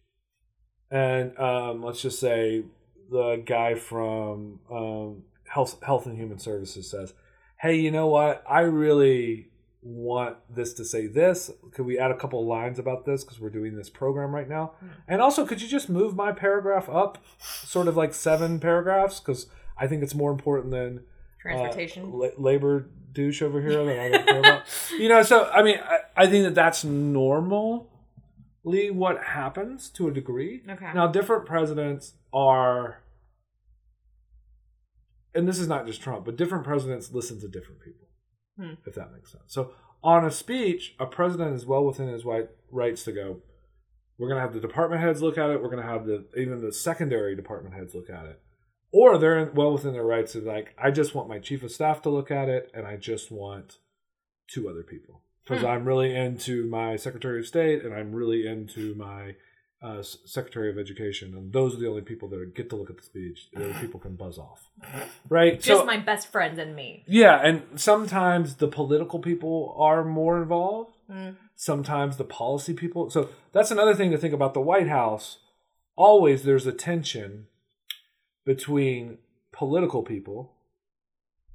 and 0.90 1.34
um, 1.38 1.82
let's 1.82 2.02
just 2.02 2.20
say 2.20 2.64
the 3.10 3.42
guy 3.46 3.74
from 3.74 4.60
um, 4.70 5.22
health 5.48 5.82
health 5.82 6.04
and 6.04 6.18
human 6.18 6.38
services 6.38 6.90
says, 6.90 7.14
"Hey, 7.62 7.76
you 7.76 7.90
know 7.90 8.06
what? 8.06 8.44
I 8.46 8.60
really 8.60 9.48
want 9.80 10.36
this 10.54 10.74
to 10.74 10.84
say 10.84 11.06
this. 11.06 11.50
Could 11.72 11.86
we 11.86 11.98
add 11.98 12.10
a 12.10 12.18
couple 12.18 12.42
of 12.42 12.46
lines 12.46 12.78
about 12.78 13.06
this 13.06 13.24
because 13.24 13.40
we're 13.40 13.48
doing 13.48 13.74
this 13.74 13.88
program 13.88 14.34
right 14.34 14.46
now? 14.46 14.72
Hmm. 14.80 14.88
And 15.08 15.22
also, 15.22 15.46
could 15.46 15.62
you 15.62 15.68
just 15.68 15.88
move 15.88 16.14
my 16.14 16.32
paragraph 16.32 16.86
up, 16.86 17.16
sort 17.38 17.88
of 17.88 17.96
like 17.96 18.12
seven 18.12 18.60
paragraphs? 18.60 19.20
Because 19.20 19.46
I 19.78 19.86
think 19.86 20.02
it's 20.02 20.14
more 20.14 20.30
important 20.30 20.70
than 20.70 21.04
uh, 21.44 21.48
Transportation. 21.52 22.12
la- 22.12 22.28
labor 22.38 22.88
douche 23.12 23.42
over 23.42 23.60
here 23.60 23.84
that 23.84 23.98
I 23.98 24.08
don't 24.10 24.26
care 24.26 24.38
about. 24.38 24.62
You 24.98 25.08
know, 25.08 25.22
so 25.22 25.44
I 25.50 25.62
mean, 25.62 25.78
I, 25.82 25.98
I 26.16 26.26
think 26.26 26.44
that 26.44 26.54
that's 26.54 26.84
normally 26.84 27.86
what 28.90 29.22
happens 29.22 29.88
to 29.90 30.08
a 30.08 30.12
degree. 30.12 30.62
okay. 30.68 30.92
Now, 30.94 31.06
different 31.08 31.46
presidents 31.46 32.14
are, 32.32 33.02
and 35.34 35.48
this 35.48 35.58
is 35.58 35.68
not 35.68 35.86
just 35.86 36.00
Trump, 36.02 36.24
but 36.24 36.36
different 36.36 36.64
presidents 36.64 37.12
listen 37.12 37.40
to 37.40 37.48
different 37.48 37.80
people, 37.80 38.06
Hmm. 38.58 38.74
if 38.86 38.94
that 38.94 39.12
makes 39.12 39.32
sense. 39.32 39.44
So, 39.48 39.72
on 40.04 40.24
a 40.24 40.30
speech, 40.30 40.94
a 40.98 41.06
president 41.06 41.54
is 41.54 41.64
well 41.64 41.84
within 41.84 42.08
his 42.08 42.24
right, 42.24 42.48
rights 42.70 43.04
to 43.04 43.12
go. 43.12 43.38
We're 44.18 44.28
going 44.28 44.36
to 44.38 44.42
have 44.42 44.52
the 44.52 44.60
department 44.60 45.00
heads 45.00 45.22
look 45.22 45.38
at 45.38 45.50
it. 45.50 45.62
We're 45.62 45.70
going 45.70 45.82
to 45.82 45.88
have 45.88 46.06
the 46.06 46.26
even 46.36 46.60
the 46.60 46.72
secondary 46.72 47.34
department 47.34 47.74
heads 47.74 47.94
look 47.94 48.10
at 48.10 48.26
it, 48.26 48.40
or 48.92 49.18
they're 49.18 49.50
well 49.54 49.72
within 49.72 49.92
their 49.94 50.04
rights 50.04 50.32
to 50.32 50.40
like, 50.40 50.74
I 50.78 50.90
just 50.90 51.14
want 51.14 51.28
my 51.28 51.38
chief 51.38 51.62
of 51.62 51.72
staff 51.72 52.02
to 52.02 52.10
look 52.10 52.30
at 52.30 52.48
it, 52.48 52.70
and 52.74 52.86
I 52.86 52.96
just 52.96 53.30
want 53.30 53.78
two 54.48 54.68
other 54.68 54.82
people 54.82 55.22
because 55.44 55.62
Hmm. 55.62 55.68
I'm 55.68 55.84
really 55.84 56.14
into 56.14 56.66
my 56.68 56.96
Secretary 56.96 57.40
of 57.40 57.46
State 57.46 57.82
and 57.84 57.92
I'm 57.94 58.12
really 58.12 58.46
into 58.46 58.94
my 58.94 59.34
uh, 59.82 60.00
Secretary 60.02 60.70
of 60.70 60.78
Education, 60.78 61.34
and 61.36 61.52
those 61.52 61.74
are 61.74 61.78
the 61.78 61.88
only 61.88 62.02
people 62.02 62.28
that 62.28 62.54
get 62.54 62.70
to 62.70 62.76
look 62.76 62.88
at 62.90 62.96
the 62.98 63.02
speech. 63.02 63.48
The 63.52 63.64
other 63.70 63.80
people 63.80 63.98
can 63.98 64.14
buzz 64.14 64.38
off, 64.38 64.70
right? 65.28 65.54
Just 65.60 65.80
so 65.80 65.84
my 65.84 65.96
best 65.96 66.30
friends 66.30 66.56
and 66.60 66.76
me. 66.76 67.02
yeah, 67.08 67.40
and 67.42 67.62
sometimes 67.74 68.56
the 68.56 68.68
political 68.68 69.18
people 69.18 69.74
are 69.76 70.04
more 70.04 70.40
involved. 70.40 70.94
Mm. 71.10 71.34
Sometimes 71.56 72.16
the 72.16 72.22
policy 72.24 72.74
people. 72.74 73.10
So 73.10 73.30
that's 73.52 73.72
another 73.72 73.94
thing 73.94 74.12
to 74.12 74.18
think 74.18 74.32
about 74.32 74.54
the 74.54 74.60
White 74.60 74.86
House. 74.88 75.38
Always 75.96 76.44
there's 76.44 76.66
a 76.66 76.72
tension 76.72 77.48
between 78.44 79.18
political 79.52 80.02
people 80.02 80.52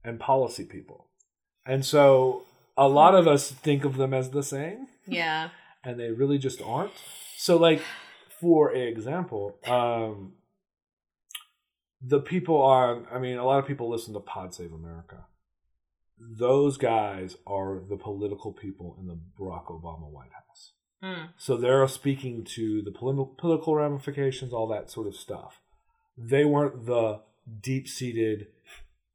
and 0.04 0.20
policy 0.20 0.64
people. 0.66 1.08
And 1.66 1.86
so 1.86 2.44
a 2.78 2.88
lot 2.88 3.16
of 3.16 3.28
us 3.28 3.52
think 3.52 3.84
of 3.84 3.98
them 3.98 4.14
as 4.14 4.32
the 4.32 4.44
same 4.44 4.88
Yeah. 5.06 5.50
and 5.84 6.00
they 6.00 6.12
really 6.12 6.38
just 6.38 6.62
aren't. 6.62 6.94
So, 7.38 7.58
like, 7.58 7.82
for 8.40 8.72
example, 8.72 9.58
um, 9.66 10.34
the 12.02 12.20
people 12.20 12.62
on, 12.62 13.08
I 13.12 13.20
mean, 13.20 13.38
a 13.38 13.46
lot 13.46 13.60
of 13.60 13.66
people 13.66 13.90
listen 13.90 14.14
to 14.14 14.20
Pod 14.20 14.54
Save 14.54 14.72
America. 14.72 15.26
Those 16.20 16.78
guys 16.78 17.38
are 17.46 17.80
the 17.80 17.98
political 17.98 18.54
people 18.54 18.96
in 19.00 19.08
the 19.08 19.20
Barack 19.40 19.66
Obama 19.66 20.10
White 20.10 20.32
House. 20.34 20.74
Mm. 21.04 21.30
So 21.38 21.58
they're 21.58 21.88
speaking 21.88 22.44
to 22.56 22.82
the 22.82 22.92
polit- 22.92 23.38
political 23.38 23.76
ramifications, 23.76 24.54
all 24.54 24.68
that 24.68 24.90
sort 24.90 25.08
of 25.08 25.16
stuff. 25.16 25.62
They 26.18 26.46
weren't 26.46 26.86
the 26.86 27.22
deep 27.62 27.88
seated, 27.88 28.48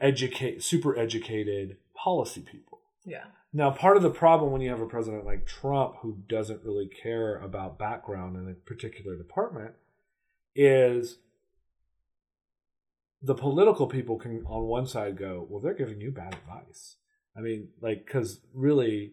educate, 0.00 0.62
super 0.62 0.97
educated 0.99 1.76
policy 1.94 2.40
people. 2.40 2.80
Yeah. 3.04 3.25
Now, 3.52 3.71
part 3.71 3.97
of 3.97 4.02
the 4.02 4.11
problem 4.11 4.52
when 4.52 4.61
you 4.62 4.71
have 4.71 4.80
a 4.80 4.87
president 4.87 5.26
like 5.26 5.44
Trump 5.47 5.97
who 6.00 6.18
doesn't 6.28 6.64
really 6.64 6.87
care 6.88 7.37
about 7.38 7.78
background 7.78 8.37
in 8.37 8.49
a 8.49 8.54
particular 8.54 9.16
department 9.16 9.73
is 10.54 11.18
the 13.21 13.35
political 13.35 13.87
people 13.87 14.16
can, 14.18 14.42
on 14.47 14.62
one 14.64 14.87
side, 14.87 15.16
go, 15.18 15.47
well, 15.49 15.61
they're 15.61 15.75
giving 15.75 16.00
you 16.00 16.11
bad 16.11 16.35
advice. 16.35 16.97
I 17.37 17.40
mean, 17.40 17.68
like, 17.80 18.04
because 18.06 18.40
really, 18.54 19.12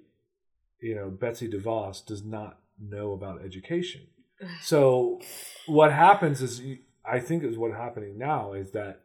you 0.81 0.95
know, 0.95 1.09
Betsy 1.09 1.49
DeVos 1.49 2.05
does 2.05 2.23
not 2.23 2.59
know 2.79 3.11
about 3.13 3.43
education. 3.43 4.07
So 4.61 5.19
what 5.67 5.91
happens 5.91 6.41
is, 6.41 6.61
you- 6.61 6.77
I 7.05 7.19
think 7.19 7.43
is 7.43 7.57
what's 7.57 7.75
happening 7.75 8.17
now 8.17 8.53
is 8.53 8.71
that 8.71 9.01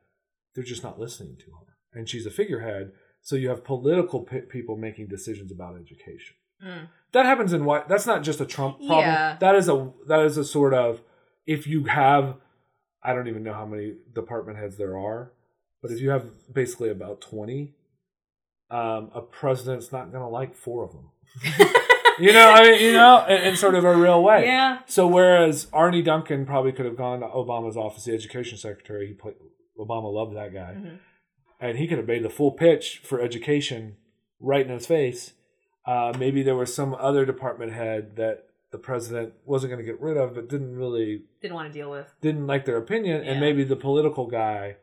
they're 0.54 0.64
just 0.64 0.82
not 0.82 0.98
listening 0.98 1.36
to 1.38 1.46
her, 1.46 1.98
and 1.98 2.08
she's 2.08 2.26
a 2.26 2.30
figurehead. 2.30 2.92
So 3.22 3.36
you 3.36 3.48
have 3.48 3.64
political 3.64 4.20
pe- 4.20 4.42
people 4.42 4.76
making 4.76 5.08
decisions 5.08 5.50
about 5.50 5.76
education. 5.76 6.36
Mm. 6.64 6.88
That 7.12 7.26
happens 7.26 7.52
in 7.52 7.64
what? 7.64 7.88
That's 7.88 8.06
not 8.06 8.22
just 8.22 8.40
a 8.40 8.46
Trump 8.46 8.78
problem. 8.78 9.00
Yeah. 9.00 9.36
That 9.40 9.54
is 9.56 9.68
a 9.68 9.90
that 10.06 10.20
is 10.20 10.36
a 10.36 10.44
sort 10.44 10.74
of 10.74 11.00
if 11.46 11.66
you 11.66 11.84
have, 11.84 12.36
I 13.02 13.14
don't 13.14 13.28
even 13.28 13.42
know 13.42 13.54
how 13.54 13.66
many 13.66 13.94
department 14.14 14.58
heads 14.58 14.76
there 14.76 14.98
are, 14.98 15.32
but 15.82 15.90
if 15.90 16.00
you 16.00 16.10
have 16.10 16.26
basically 16.52 16.90
about 16.90 17.20
twenty, 17.20 17.74
um, 18.70 19.10
a 19.14 19.20
president's 19.20 19.92
not 19.92 20.10
going 20.10 20.22
to 20.22 20.28
like 20.28 20.54
four 20.54 20.84
of 20.84 20.92
them. 20.92 21.10
you 22.18 22.32
know, 22.32 22.50
I 22.50 22.62
mean, 22.62 22.80
you 22.82 22.92
know, 22.92 23.24
in, 23.26 23.42
in 23.48 23.56
sort 23.56 23.74
of 23.74 23.84
a 23.84 23.94
real 23.96 24.22
way. 24.22 24.44
Yeah. 24.46 24.78
So 24.86 25.06
whereas 25.06 25.66
Arne 25.72 26.02
Duncan 26.04 26.46
probably 26.46 26.72
could 26.72 26.86
have 26.86 26.96
gone 26.96 27.20
to 27.20 27.26
Obama's 27.26 27.76
office, 27.76 28.04
the 28.04 28.14
education 28.14 28.56
secretary, 28.58 29.08
he 29.08 29.14
played, 29.14 29.34
Obama 29.78 30.12
loved 30.12 30.36
that 30.36 30.52
guy, 30.52 30.74
Mhm. 30.76 30.98
and 31.60 31.78
he 31.78 31.86
could 31.86 31.98
have 31.98 32.06
made 32.06 32.22
the 32.22 32.30
full 32.30 32.52
pitch 32.52 33.00
for 33.04 33.20
education 33.20 33.96
right 34.40 34.64
in 34.66 34.72
his 34.72 34.86
face. 34.86 35.32
Uh, 35.86 36.12
maybe 36.18 36.42
there 36.42 36.56
was 36.56 36.74
some 36.74 36.94
other 36.94 37.24
department 37.26 37.72
head 37.72 38.16
that 38.16 38.44
the 38.70 38.78
president 38.78 39.34
wasn't 39.44 39.70
going 39.70 39.84
to 39.84 39.90
get 39.90 40.00
rid 40.00 40.16
of, 40.16 40.34
but 40.34 40.48
didn't 40.48 40.76
really 40.76 41.22
Didn't 41.42 41.54
want 41.54 41.72
to 41.72 41.78
deal 41.78 41.90
with. 41.90 42.12
didn't 42.20 42.46
like 42.46 42.64
their 42.64 42.76
opinion, 42.76 43.22
Yeah. 43.24 43.32
and 43.32 43.40
maybe 43.40 43.62
the 43.64 43.76
political 43.76 44.26
guy 44.26 44.76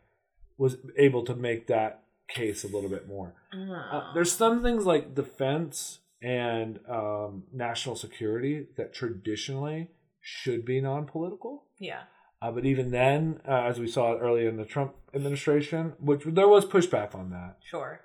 was 0.58 0.78
able 0.98 1.24
to 1.26 1.36
make 1.36 1.68
that 1.68 2.04
case 2.28 2.64
a 2.64 2.68
little 2.68 2.90
bit 2.90 3.08
more. 3.08 3.34
Uh, 3.52 4.14
there's 4.14 4.32
some 4.32 4.62
things 4.64 4.86
like 4.86 5.14
defense 5.16 6.00
and 6.22 6.80
um, 6.90 7.44
national 7.54 7.96
security 7.96 8.68
that 8.78 8.94
traditionally 8.94 9.90
should 10.22 10.64
be 10.66 10.80
non-political. 10.82 11.64
yeah. 11.80 12.04
Uh, 12.44 12.50
but 12.52 12.66
even 12.66 12.90
then, 12.90 13.40
uh, 13.48 13.66
as 13.66 13.80
we 13.80 13.86
saw 13.86 14.18
early 14.18 14.48
in 14.48 14.58
the 14.58 14.66
Trump 14.66 14.96
administration, 15.14 15.94
which 16.00 16.24
there 16.26 16.48
was 16.48 16.66
pushback 16.66 17.14
on 17.14 17.30
that, 17.30 17.58
Sure. 17.64 18.02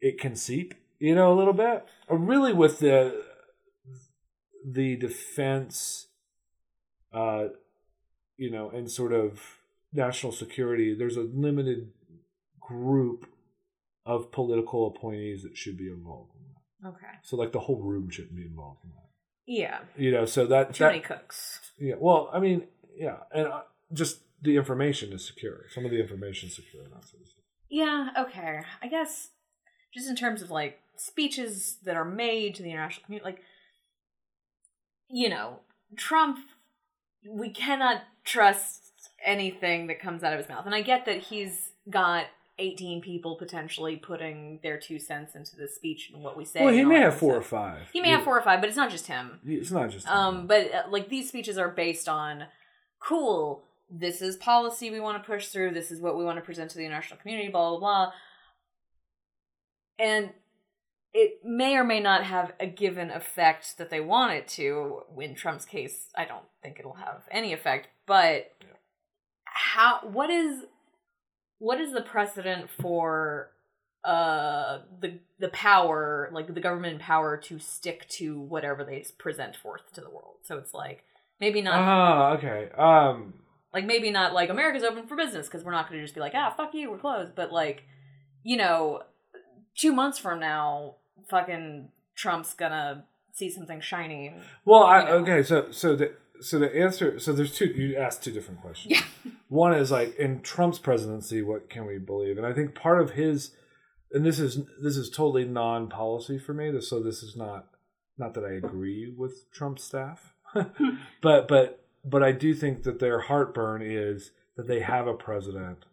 it 0.00 0.18
can 0.18 0.34
seep, 0.34 0.72
you 0.98 1.14
know, 1.14 1.30
a 1.30 1.36
little 1.36 1.52
bit. 1.52 1.84
Or 2.08 2.16
really, 2.16 2.54
with 2.54 2.78
the 2.78 3.22
the 4.64 4.96
defense, 4.96 6.06
uh, 7.12 7.48
you 8.38 8.50
know, 8.50 8.70
and 8.70 8.90
sort 8.90 9.12
of 9.12 9.58
national 9.92 10.32
security, 10.32 10.94
there's 10.94 11.18
a 11.18 11.20
limited 11.32 11.90
group 12.58 13.26
of 14.06 14.32
political 14.32 14.86
appointees 14.86 15.42
that 15.42 15.54
should 15.56 15.76
be 15.76 15.88
involved. 15.88 16.32
Okay. 16.86 17.06
So, 17.22 17.36
like, 17.36 17.52
the 17.52 17.60
whole 17.60 17.82
room 17.82 18.10
shouldn't 18.10 18.36
be 18.36 18.42
involved 18.42 18.84
in 18.84 18.90
that. 18.90 19.08
Yeah. 19.46 19.78
You 19.96 20.10
know, 20.12 20.24
so 20.24 20.46
that 20.46 20.74
Too 20.74 20.84
that 20.84 20.90
many 20.90 21.00
cooks. 21.00 21.60
yeah. 21.78 21.94
Well, 21.98 22.30
I 22.32 22.40
mean, 22.40 22.64
yeah, 22.96 23.18
and 23.32 23.46
uh, 23.48 23.62
just 23.92 24.20
the 24.42 24.56
information 24.56 25.12
is 25.12 25.26
secure. 25.26 25.64
Some 25.72 25.84
of 25.84 25.90
the 25.90 26.00
information 26.00 26.48
is 26.48 26.56
secure. 26.56 26.84
That 26.84 27.04
sort. 27.04 27.22
Yeah, 27.68 28.10
okay. 28.16 28.60
I 28.82 28.88
guess 28.88 29.30
just 29.92 30.08
in 30.08 30.16
terms 30.16 30.42
of 30.42 30.50
like 30.50 30.78
speeches 30.96 31.78
that 31.84 31.96
are 31.96 32.04
made 32.04 32.54
to 32.54 32.62
the 32.62 32.70
international 32.70 33.04
community, 33.04 33.24
like, 33.24 33.42
you 35.08 35.28
know, 35.28 35.60
Trump, 35.96 36.38
we 37.28 37.50
cannot 37.50 38.02
trust 38.24 38.82
anything 39.24 39.86
that 39.88 40.00
comes 40.00 40.22
out 40.22 40.32
of 40.32 40.38
his 40.38 40.48
mouth. 40.48 40.66
And 40.66 40.74
I 40.74 40.82
get 40.82 41.06
that 41.06 41.18
he's 41.18 41.70
got 41.88 42.26
18 42.58 43.02
people 43.02 43.36
potentially 43.36 43.96
putting 43.96 44.60
their 44.62 44.78
two 44.78 44.98
cents 44.98 45.34
into 45.34 45.56
the 45.56 45.68
speech 45.68 46.10
and 46.12 46.22
what 46.22 46.36
we 46.36 46.44
say. 46.44 46.64
Well, 46.64 46.72
he 46.72 46.84
may 46.84 47.00
have 47.00 47.16
four 47.16 47.36
or 47.36 47.42
five. 47.42 47.88
He 47.92 48.00
may 48.00 48.10
have 48.10 48.24
four 48.24 48.38
or 48.38 48.42
five, 48.42 48.60
but 48.60 48.68
it's 48.68 48.76
not 48.76 48.90
just 48.90 49.06
him. 49.06 49.40
It's 49.44 49.70
not 49.70 49.90
just 49.90 50.08
Um, 50.08 50.46
but 50.46 50.72
uh, 50.72 50.82
like 50.90 51.08
these 51.08 51.28
speeches 51.28 51.58
are 51.58 51.68
based 51.68 52.08
on 52.08 52.46
cool. 52.98 53.64
This 53.90 54.22
is 54.22 54.36
policy 54.36 54.90
we 54.90 55.00
want 55.00 55.22
to 55.22 55.26
push 55.26 55.48
through. 55.48 55.72
This 55.72 55.90
is 55.90 56.00
what 56.00 56.16
we 56.16 56.24
want 56.24 56.38
to 56.38 56.42
present 56.44 56.70
to 56.70 56.78
the 56.78 56.84
international 56.84 57.20
community. 57.20 57.50
Blah 57.50 57.70
blah 57.70 57.78
blah. 57.78 58.12
And 59.98 60.30
it 61.12 61.40
may 61.44 61.76
or 61.76 61.84
may 61.84 62.00
not 62.00 62.24
have 62.24 62.52
a 62.60 62.66
given 62.66 63.10
effect 63.10 63.78
that 63.78 63.90
they 63.90 64.00
want 64.00 64.32
it 64.32 64.48
to. 64.48 65.02
In 65.20 65.34
Trump's 65.34 65.64
case, 65.64 66.08
I 66.16 66.24
don't 66.24 66.44
think 66.62 66.78
it'll 66.78 66.94
have 66.94 67.22
any 67.30 67.52
effect. 67.52 67.88
But 68.06 68.52
how? 69.44 70.00
What 70.02 70.30
is? 70.30 70.64
What 71.58 71.80
is 71.80 71.92
the 71.92 72.02
precedent 72.02 72.68
for? 72.70 73.50
uh 74.04 74.78
the 75.00 75.18
the 75.40 75.48
power 75.48 76.30
like 76.32 76.46
the 76.54 76.60
government 76.60 77.00
power 77.00 77.36
to 77.36 77.58
stick 77.58 78.06
to 78.08 78.38
whatever 78.38 78.84
they 78.84 79.04
present 79.18 79.56
forth 79.56 79.92
to 79.92 80.00
the 80.00 80.08
world 80.08 80.36
so 80.44 80.56
it's 80.58 80.72
like 80.72 81.02
maybe 81.40 81.60
not 81.60 81.74
Ah, 81.74 82.32
okay. 82.34 82.68
Um, 82.78 83.34
like 83.74 83.84
maybe 83.84 84.12
not 84.12 84.32
like 84.32 84.48
america's 84.48 84.84
open 84.84 85.08
for 85.08 85.16
business 85.16 85.48
because 85.48 85.64
we're 85.64 85.72
not 85.72 85.88
going 85.88 85.98
to 85.98 86.04
just 86.04 86.14
be 86.14 86.20
like 86.20 86.36
ah 86.36 86.54
fuck 86.56 86.72
you 86.72 86.88
we're 86.88 86.98
closed 86.98 87.34
but 87.34 87.52
like 87.52 87.82
you 88.44 88.56
know 88.56 89.02
two 89.74 89.92
months 89.92 90.20
from 90.20 90.38
now 90.38 90.94
fucking 91.28 91.88
trump's 92.14 92.54
gonna 92.54 93.04
see 93.32 93.50
something 93.50 93.80
shiny 93.80 94.32
well, 94.64 94.84
I, 94.84 95.04
know. 95.04 95.10
okay. 95.16 95.42
So, 95.42 95.70
so 95.70 95.94
the 95.94 96.12
so 96.40 96.58
the 96.58 96.74
answer. 96.76 97.18
So 97.18 97.32
there's 97.32 97.54
two. 97.54 97.66
You 97.66 97.96
asked 97.96 98.22
two 98.24 98.32
different 98.32 98.60
questions. 98.60 98.94
Yeah. 98.94 99.30
One 99.48 99.72
is 99.74 99.90
like 99.90 100.16
in 100.16 100.40
Trump's 100.42 100.78
presidency, 100.78 101.42
what 101.42 101.70
can 101.70 101.86
we 101.86 101.98
believe? 101.98 102.36
And 102.38 102.46
I 102.46 102.52
think 102.52 102.74
part 102.74 103.00
of 103.00 103.12
his, 103.12 103.52
and 104.12 104.24
this 104.24 104.38
is 104.38 104.58
this 104.82 104.96
is 104.96 105.10
totally 105.10 105.44
non-policy 105.44 106.38
for 106.38 106.52
me. 106.54 106.78
So 106.80 107.00
this 107.02 107.22
is 107.22 107.36
not 107.36 107.66
not 108.18 108.34
that 108.34 108.44
I 108.44 108.52
agree 108.52 109.14
with 109.16 109.50
Trump's 109.52 109.84
staff, 109.84 110.32
hmm. 110.52 110.62
but 111.22 111.48
but 111.48 111.84
but 112.04 112.22
I 112.22 112.32
do 112.32 112.54
think 112.54 112.82
that 112.84 112.98
their 113.00 113.20
heartburn 113.20 113.82
is 113.82 114.30
that 114.56 114.66
they 114.68 114.80
have 114.80 115.06
a 115.06 115.14
president 115.14 115.84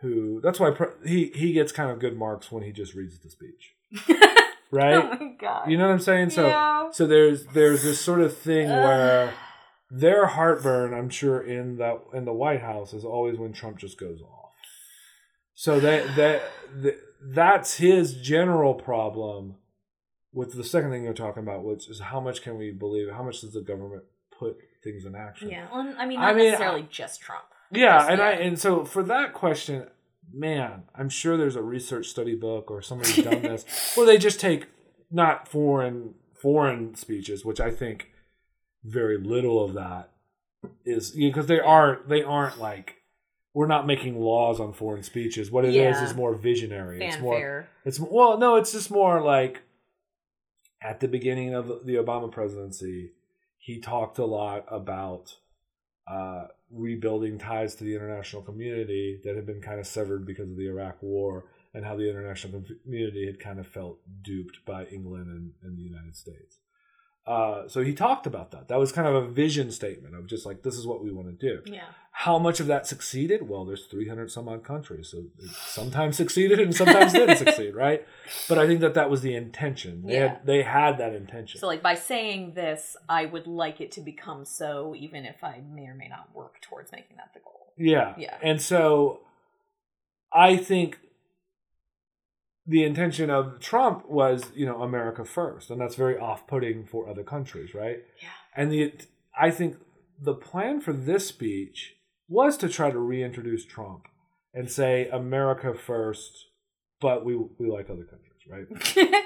who. 0.00 0.40
That's 0.42 0.60
why 0.60 0.70
pre- 0.72 0.88
he 1.08 1.32
he 1.34 1.52
gets 1.52 1.72
kind 1.72 1.90
of 1.90 1.98
good 2.00 2.16
marks 2.16 2.50
when 2.52 2.62
he 2.62 2.72
just 2.72 2.94
reads 2.94 3.18
the 3.18 3.30
speech, 3.30 3.74
right? 4.70 4.94
oh 4.96 5.08
my 5.18 5.34
god 5.40 5.70
You 5.70 5.78
know 5.78 5.86
what 5.86 5.92
I'm 5.92 6.00
saying? 6.00 6.30
So 6.30 6.46
Yeah. 6.46 6.90
so 6.92 7.06
there's 7.06 7.46
there's 7.46 7.82
this 7.82 8.00
sort 8.00 8.20
of 8.20 8.36
thing 8.36 8.68
where 8.68 9.32
their 9.90 10.26
heartburn, 10.26 10.92
I'm 10.94 11.08
sure, 11.08 11.40
in 11.40 11.76
the 11.76 12.00
in 12.12 12.24
the 12.24 12.32
White 12.32 12.60
House 12.60 12.92
is 12.92 13.04
always 13.04 13.38
when 13.38 13.52
Trump 13.52 13.78
just 13.78 13.98
goes 13.98 14.20
off. 14.22 14.50
So 15.54 15.80
that 15.80 16.14
that 16.16 16.42
that- 16.82 17.00
that's 17.20 17.78
his 17.78 18.14
general 18.14 18.74
problem 18.74 19.56
with 20.32 20.54
the 20.54 20.62
second 20.62 20.90
thing 20.92 21.02
you're 21.02 21.12
talking 21.12 21.42
about, 21.42 21.64
which 21.64 21.88
is 21.90 21.98
how 21.98 22.20
much 22.20 22.42
can 22.42 22.56
we 22.56 22.70
believe? 22.70 23.10
How 23.10 23.24
much 23.24 23.40
does 23.40 23.54
the 23.54 23.60
government 23.60 24.04
put 24.38 24.56
things 24.84 25.04
in 25.04 25.16
action? 25.16 25.50
yeah 25.50 25.66
well, 25.72 25.92
i 25.98 26.06
mean 26.06 26.20
I 26.20 26.26
not 26.28 26.36
mean, 26.36 26.44
necessarily 26.46 26.86
just 26.88 27.20
trump 27.20 27.42
Yeah, 27.72 27.98
Just- 27.98 28.10
and 28.10 28.22
I 28.22 28.30
and 28.34 28.56
so 28.58 28.84
for 28.84 29.02
that 29.02 29.32
question, 29.34 29.88
man, 30.32 30.84
I'm 30.94 31.08
sure 31.08 31.36
there's 31.36 31.56
a 31.56 31.62
research 31.62 32.06
study 32.06 32.36
book 32.36 32.70
or 32.70 32.80
somebody's 32.82 33.16
done 33.24 33.42
this 33.42 33.64
where 33.96 34.06
they 34.06 34.16
just 34.16 34.38
take 34.38 34.66
not 35.10 35.48
foreign 35.48 36.14
foreign 36.40 36.94
speeches, 36.94 37.44
which 37.44 37.58
I 37.60 37.72
think 37.72 38.12
very 38.84 39.18
little 39.18 39.64
of 39.64 39.74
that 39.74 40.10
is 40.84 41.12
because 41.12 41.46
they 41.46 41.60
aren't 41.60 42.08
they 42.08 42.22
aren't 42.22 42.58
like 42.58 42.96
we're 43.54 43.66
not 43.66 43.86
making 43.86 44.20
laws 44.20 44.60
on 44.60 44.72
foreign 44.72 45.02
speeches. 45.02 45.50
What 45.50 45.64
it 45.64 45.70
is 45.70 45.96
Yeah. 45.96 46.04
is 46.04 46.14
more 46.14 46.34
visionary. 46.34 47.04
It's 47.04 47.18
more 47.18 47.68
it's 47.84 47.98
well, 47.98 48.38
no, 48.38 48.56
it's 48.56 48.72
just 48.72 48.90
more 48.90 49.20
like 49.20 49.62
at 50.80 51.00
the 51.00 51.08
beginning 51.08 51.54
of 51.54 51.84
the 51.84 51.94
Obama 51.96 52.30
presidency, 52.30 53.12
he 53.58 53.80
talked 53.80 54.18
a 54.18 54.24
lot 54.24 54.64
about 54.68 55.36
uh, 56.06 56.46
rebuilding 56.70 57.38
ties 57.38 57.74
to 57.74 57.84
the 57.84 57.94
international 57.94 58.42
community 58.42 59.20
that 59.24 59.36
had 59.36 59.44
been 59.44 59.60
kind 59.60 59.80
of 59.80 59.86
severed 59.86 60.24
because 60.24 60.50
of 60.50 60.56
the 60.56 60.66
Iraq 60.66 61.02
War, 61.02 61.44
and 61.74 61.84
how 61.84 61.96
the 61.96 62.08
international 62.08 62.62
community 62.84 63.26
had 63.26 63.38
kind 63.40 63.58
of 63.58 63.66
felt 63.66 63.98
duped 64.22 64.64
by 64.64 64.84
England 64.86 65.26
and, 65.26 65.52
and 65.62 65.76
the 65.76 65.82
United 65.82 66.16
States. 66.16 66.58
Uh, 67.26 67.68
so 67.68 67.82
he 67.82 67.92
talked 67.92 68.26
about 68.26 68.52
that. 68.52 68.68
That 68.68 68.78
was 68.78 68.90
kind 68.90 69.06
of 69.06 69.14
a 69.14 69.28
vision 69.28 69.70
statement 69.70 70.14
of 70.14 70.26
just 70.26 70.46
like 70.46 70.62
this 70.62 70.76
is 70.76 70.86
what 70.86 71.02
we 71.04 71.10
want 71.12 71.28
to 71.28 71.34
do. 71.34 71.60
yeah 71.70 71.84
How 72.12 72.38
much 72.38 72.58
of 72.58 72.66
that 72.68 72.86
succeeded? 72.86 73.48
Well, 73.50 73.66
there's 73.66 73.84
300 73.84 74.30
some 74.30 74.48
odd 74.48 74.64
countries, 74.64 75.08
so 75.10 75.18
it 75.18 75.50
sometimes 75.50 76.16
succeeded 76.16 76.58
and 76.58 76.74
sometimes 76.74 77.12
didn't 77.12 77.36
succeed, 77.44 77.74
right? 77.74 78.06
But 78.48 78.58
I 78.58 78.66
think 78.66 78.80
that 78.80 78.94
that 78.94 79.10
was 79.10 79.20
the 79.20 79.34
intention. 79.34 80.06
They 80.06 80.14
Yeah. 80.14 80.28
had 80.28 80.46
they 80.46 80.62
had 80.62 80.96
that 80.98 81.14
intention. 81.14 81.60
So, 81.60 81.66
like, 81.66 81.82
by 81.82 81.94
saying 81.96 82.54
this, 82.54 82.96
I 83.10 83.26
would 83.26 83.46
like 83.46 83.80
it 83.82 83.92
to 83.92 84.00
become 84.00 84.46
so, 84.46 84.94
even 84.96 85.26
if 85.26 85.44
I 85.44 85.60
may 85.70 85.86
or 85.86 85.94
may 85.94 86.08
not 86.08 86.34
work 86.34 86.62
towards 86.62 86.90
making 86.92 87.18
that 87.18 87.34
the 87.34 87.40
goal. 87.40 87.74
yeah, 87.76 88.14
Yeah. 88.16 88.38
And 88.42 88.60
so, 88.62 89.20
I 90.32 90.56
think 90.56 90.98
the 92.68 92.84
intention 92.84 93.30
of 93.30 93.58
Trump 93.60 94.08
was, 94.08 94.52
you 94.54 94.66
know, 94.66 94.82
America 94.82 95.24
first, 95.24 95.70
and 95.70 95.80
that's 95.80 95.94
very 95.96 96.18
off-putting 96.18 96.84
for 96.84 97.08
other 97.08 97.24
countries, 97.24 97.74
right? 97.74 97.96
Yeah. 98.22 98.28
And 98.54 98.70
the 98.70 98.92
I 99.40 99.50
think 99.50 99.76
the 100.20 100.34
plan 100.34 100.80
for 100.80 100.92
this 100.92 101.26
speech 101.26 101.94
was 102.28 102.56
to 102.58 102.68
try 102.68 102.90
to 102.90 102.98
reintroduce 102.98 103.64
Trump 103.64 104.02
and 104.52 104.70
say 104.70 105.08
America 105.08 105.72
first, 105.74 106.46
but 107.00 107.24
we 107.24 107.36
we 107.58 107.70
like 107.70 107.88
other 107.88 108.04
countries, 108.04 108.42
right? 108.50 109.24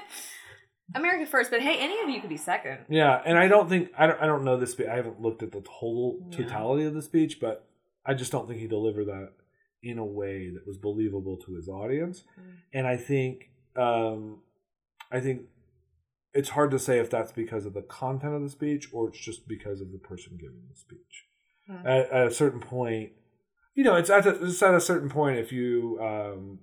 America 0.95 1.25
first, 1.25 1.49
but 1.51 1.61
hey, 1.61 1.77
any 1.79 1.99
of 2.01 2.09
you 2.09 2.21
could 2.21 2.29
be 2.29 2.37
second. 2.37 2.79
Yeah, 2.89 3.21
and 3.25 3.37
I 3.37 3.47
don't 3.47 3.67
think 3.67 3.89
I 3.97 4.07
don't 4.07 4.21
I 4.21 4.25
don't 4.25 4.43
know 4.45 4.57
this. 4.57 4.75
I 4.79 4.95
haven't 4.95 5.21
looked 5.21 5.43
at 5.43 5.51
the 5.51 5.61
total 5.61 6.19
Yeah. 6.29 6.37
totality 6.37 6.85
of 6.85 6.93
the 6.93 7.01
speech, 7.01 7.39
but 7.41 7.67
I 8.05 8.13
just 8.13 8.31
don't 8.31 8.47
think 8.47 8.59
he 8.59 8.67
delivered 8.67 9.05
that 9.07 9.29
in 9.83 9.97
a 9.97 10.05
way 10.05 10.49
that 10.49 10.65
was 10.65 10.77
believable 10.77 11.37
to 11.37 11.55
his 11.55 11.67
audience. 11.67 12.23
Mm. 12.39 12.53
And 12.73 12.87
I 12.87 12.97
think 12.97 13.49
um 13.75 14.41
I 15.11 15.19
think 15.19 15.43
it's 16.33 16.49
hard 16.49 16.71
to 16.71 16.79
say 16.79 16.99
if 16.99 17.09
that's 17.09 17.31
because 17.31 17.65
of 17.65 17.73
the 17.73 17.83
content 17.83 18.33
of 18.33 18.41
the 18.41 18.49
speech 18.49 18.89
or 18.91 19.09
it's 19.09 19.19
just 19.19 19.47
because 19.47 19.81
of 19.81 19.91
the 19.91 19.99
person 19.99 20.37
giving 20.39 20.63
the 20.67 20.75
speech. 20.75 21.25
Hmm. 21.67 21.87
At, 21.87 22.09
at 22.09 22.27
a 22.27 22.33
certain 22.33 22.59
point, 22.59 23.11
you 23.75 23.83
know, 23.83 23.95
it's 23.95 24.09
at 24.09 24.25
a, 24.25 24.45
it's 24.45 24.63
at 24.63 24.73
a 24.73 24.81
certain 24.81 25.09
point 25.09 25.37
if 25.37 25.51
you 25.51 25.99
um 26.01 26.59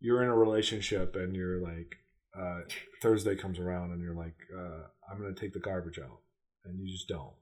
you're 0.00 0.22
in 0.22 0.28
a 0.28 0.36
relationship 0.36 1.16
and 1.16 1.34
you're 1.34 1.60
like 1.60 1.96
uh, 2.38 2.60
Thursday 3.00 3.36
comes 3.36 3.58
around 3.58 3.92
and 3.92 4.02
you're 4.02 4.14
like, 4.14 4.36
uh, 4.56 4.82
I'm 5.10 5.18
gonna 5.20 5.34
take 5.34 5.52
the 5.52 5.60
garbage 5.60 5.98
out, 5.98 6.20
and 6.64 6.78
you 6.78 6.90
just 6.90 7.08
don't. 7.08 7.34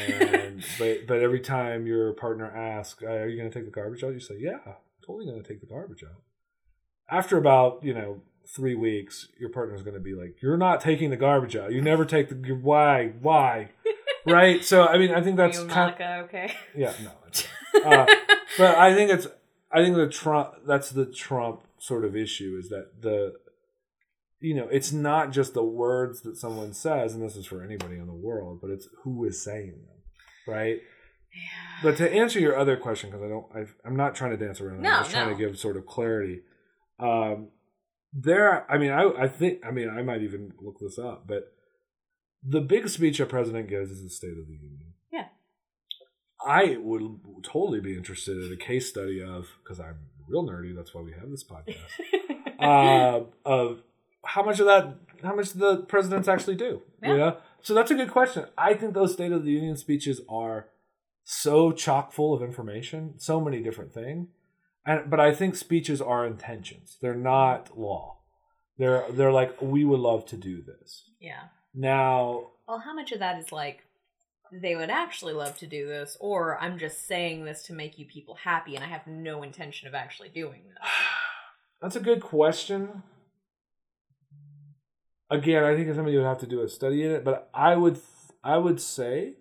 And 0.00 0.64
but 0.78 1.06
but 1.06 1.18
every 1.20 1.40
time 1.40 1.86
your 1.86 2.12
partner 2.12 2.46
asks, 2.46 3.02
"Are 3.02 3.28
you 3.28 3.36
gonna 3.36 3.50
take 3.50 3.64
the 3.64 3.70
garbage 3.70 4.02
out?" 4.04 4.12
You 4.12 4.20
say, 4.20 4.36
"Yeah, 4.38 4.58
I'm 4.66 4.74
totally 5.06 5.26
gonna 5.26 5.42
take 5.42 5.60
the 5.60 5.66
garbage 5.66 6.04
out." 6.04 6.22
After 7.10 7.36
about 7.36 7.82
you 7.82 7.94
know 7.94 8.22
three 8.46 8.74
weeks, 8.74 9.28
your 9.38 9.50
partner's 9.50 9.82
gonna 9.82 10.00
be 10.00 10.14
like, 10.14 10.42
"You're 10.42 10.56
not 10.56 10.80
taking 10.80 11.10
the 11.10 11.16
garbage 11.16 11.56
out. 11.56 11.72
You 11.72 11.80
never 11.80 12.04
take 12.04 12.28
the 12.28 12.52
why 12.52 13.12
why." 13.20 13.70
Right, 14.26 14.64
so 14.64 14.86
I 14.86 14.96
mean, 14.96 15.12
I 15.12 15.20
think 15.20 15.36
that's 15.36 15.58
kind. 15.58 15.68
Monica, 15.68 16.22
okay? 16.24 16.54
yeah, 16.74 16.94
no, 17.02 17.10
uh, 17.84 18.06
but 18.56 18.74
I 18.74 18.94
think 18.94 19.10
it's 19.10 19.26
I 19.70 19.84
think 19.84 19.96
the 19.96 20.08
Trump 20.08 20.54
that's 20.66 20.88
the 20.90 21.04
Trump 21.04 21.60
sort 21.78 22.06
of 22.06 22.16
issue 22.16 22.56
is 22.58 22.70
that 22.70 23.02
the 23.02 23.34
you 24.44 24.54
know 24.54 24.68
it's 24.70 24.92
not 24.92 25.30
just 25.32 25.54
the 25.54 25.62
words 25.64 26.20
that 26.20 26.36
someone 26.36 26.72
says 26.72 27.14
and 27.14 27.22
this 27.22 27.34
is 27.36 27.46
for 27.46 27.62
anybody 27.62 27.96
in 27.96 28.06
the 28.06 28.12
world 28.12 28.58
but 28.60 28.70
it's 28.70 28.88
who 29.02 29.24
is 29.24 29.42
saying 29.42 29.70
them 29.70 30.54
right 30.54 30.80
yeah. 31.34 31.82
but 31.82 31.96
to 31.96 32.12
answer 32.12 32.38
your 32.38 32.56
other 32.56 32.76
question 32.76 33.10
because 33.10 33.24
I 33.24 33.28
don't 33.28 33.46
I've, 33.56 33.74
I'm 33.84 33.96
not 33.96 34.14
trying 34.14 34.32
to 34.32 34.36
dance 34.36 34.60
around 34.60 34.82
No, 34.82 34.90
I'm 34.90 35.02
just 35.02 35.10
trying 35.12 35.30
no. 35.30 35.36
to 35.36 35.38
give 35.42 35.58
sort 35.58 35.76
of 35.76 35.86
clarity 35.86 36.42
um 37.00 37.48
there 38.12 38.70
I 38.70 38.76
mean 38.76 38.90
I 38.90 39.08
I 39.18 39.28
think 39.28 39.60
I 39.66 39.70
mean 39.70 39.88
I 39.88 40.02
might 40.02 40.22
even 40.22 40.52
look 40.60 40.78
this 40.78 40.98
up 40.98 41.26
but 41.26 41.52
the 42.46 42.60
big 42.60 42.88
speech 42.88 43.20
a 43.20 43.26
president 43.26 43.68
gives 43.70 43.90
is 43.90 44.02
the 44.02 44.10
State 44.10 44.36
of 44.38 44.46
the 44.46 44.52
Union 44.52 44.92
Yeah. 45.10 45.28
I 46.46 46.76
would 46.78 47.20
totally 47.42 47.80
be 47.80 47.96
interested 47.96 48.36
in 48.36 48.52
a 48.52 48.56
case 48.56 48.88
study 48.90 49.22
of 49.22 49.48
because 49.62 49.80
I'm 49.80 49.96
real 50.28 50.46
nerdy. 50.46 50.74
That's 50.76 50.94
why 50.94 51.02
we 51.02 51.12
have 51.12 51.30
this 51.30 51.44
podcast. 51.44 51.78
uh, 52.60 53.24
of 53.44 53.82
how 54.26 54.42
much 54.42 54.60
of 54.60 54.66
that, 54.66 54.96
how 55.22 55.34
much 55.34 55.52
do 55.52 55.58
the 55.58 55.76
presidents 55.78 56.28
actually 56.28 56.56
do. 56.56 56.82
Yeah. 57.02 57.08
You 57.10 57.16
know, 57.18 57.36
so 57.62 57.74
that's 57.74 57.90
a 57.90 57.94
good 57.94 58.10
question. 58.10 58.46
I 58.58 58.74
think 58.74 58.94
those 58.94 59.12
State 59.14 59.32
of 59.32 59.44
the 59.44 59.52
Union 59.52 59.76
speeches 59.76 60.20
are 60.28 60.68
so 61.24 61.72
chock 61.72 62.12
full 62.12 62.34
of 62.34 62.42
information, 62.42 63.14
so 63.18 63.40
many 63.40 63.62
different 63.62 63.92
things. 63.92 64.28
And 64.86 65.08
but 65.08 65.20
I 65.20 65.34
think 65.34 65.56
speeches 65.56 66.00
are 66.02 66.26
intentions. 66.26 66.98
They're 67.00 67.14
not 67.14 67.78
law. 67.78 68.18
They're 68.76 69.04
they're 69.10 69.32
like 69.32 69.60
we 69.62 69.84
would 69.84 70.00
love 70.00 70.26
to 70.26 70.36
do 70.36 70.62
this. 70.62 71.04
yeah. 71.20 71.44
Now 71.74 72.48
Well, 72.68 72.78
how 72.78 72.94
much 72.94 73.10
of 73.12 73.18
that 73.20 73.38
is 73.38 73.50
like 73.50 73.80
they 74.52 74.76
would 74.76 74.90
actually 74.90 75.32
love 75.32 75.56
to 75.58 75.66
do 75.66 75.86
this, 75.86 76.16
or 76.20 76.58
I'm 76.60 76.78
just 76.78 77.06
saying 77.06 77.44
this 77.44 77.62
to 77.64 77.72
make 77.72 77.98
you 77.98 78.06
people 78.06 78.36
happy, 78.36 78.76
and 78.76 78.84
I 78.84 78.88
have 78.88 79.06
no 79.06 79.42
intention 79.42 79.88
of 79.88 79.94
actually 79.94 80.28
doing 80.28 80.62
this. 80.68 80.90
That's 81.82 81.96
a 81.96 82.00
good 82.00 82.20
question. 82.20 83.02
Again, 85.34 85.64
I 85.64 85.74
think 85.74 85.94
somebody 85.94 86.16
would 86.16 86.26
have 86.26 86.38
to 86.38 86.46
do 86.46 86.62
a 86.62 86.68
study 86.68 87.02
in 87.02 87.10
it, 87.10 87.24
but 87.24 87.48
I 87.52 87.76
would 87.76 87.98
I 88.42 88.58
would 88.58 88.80
say, 88.80 89.34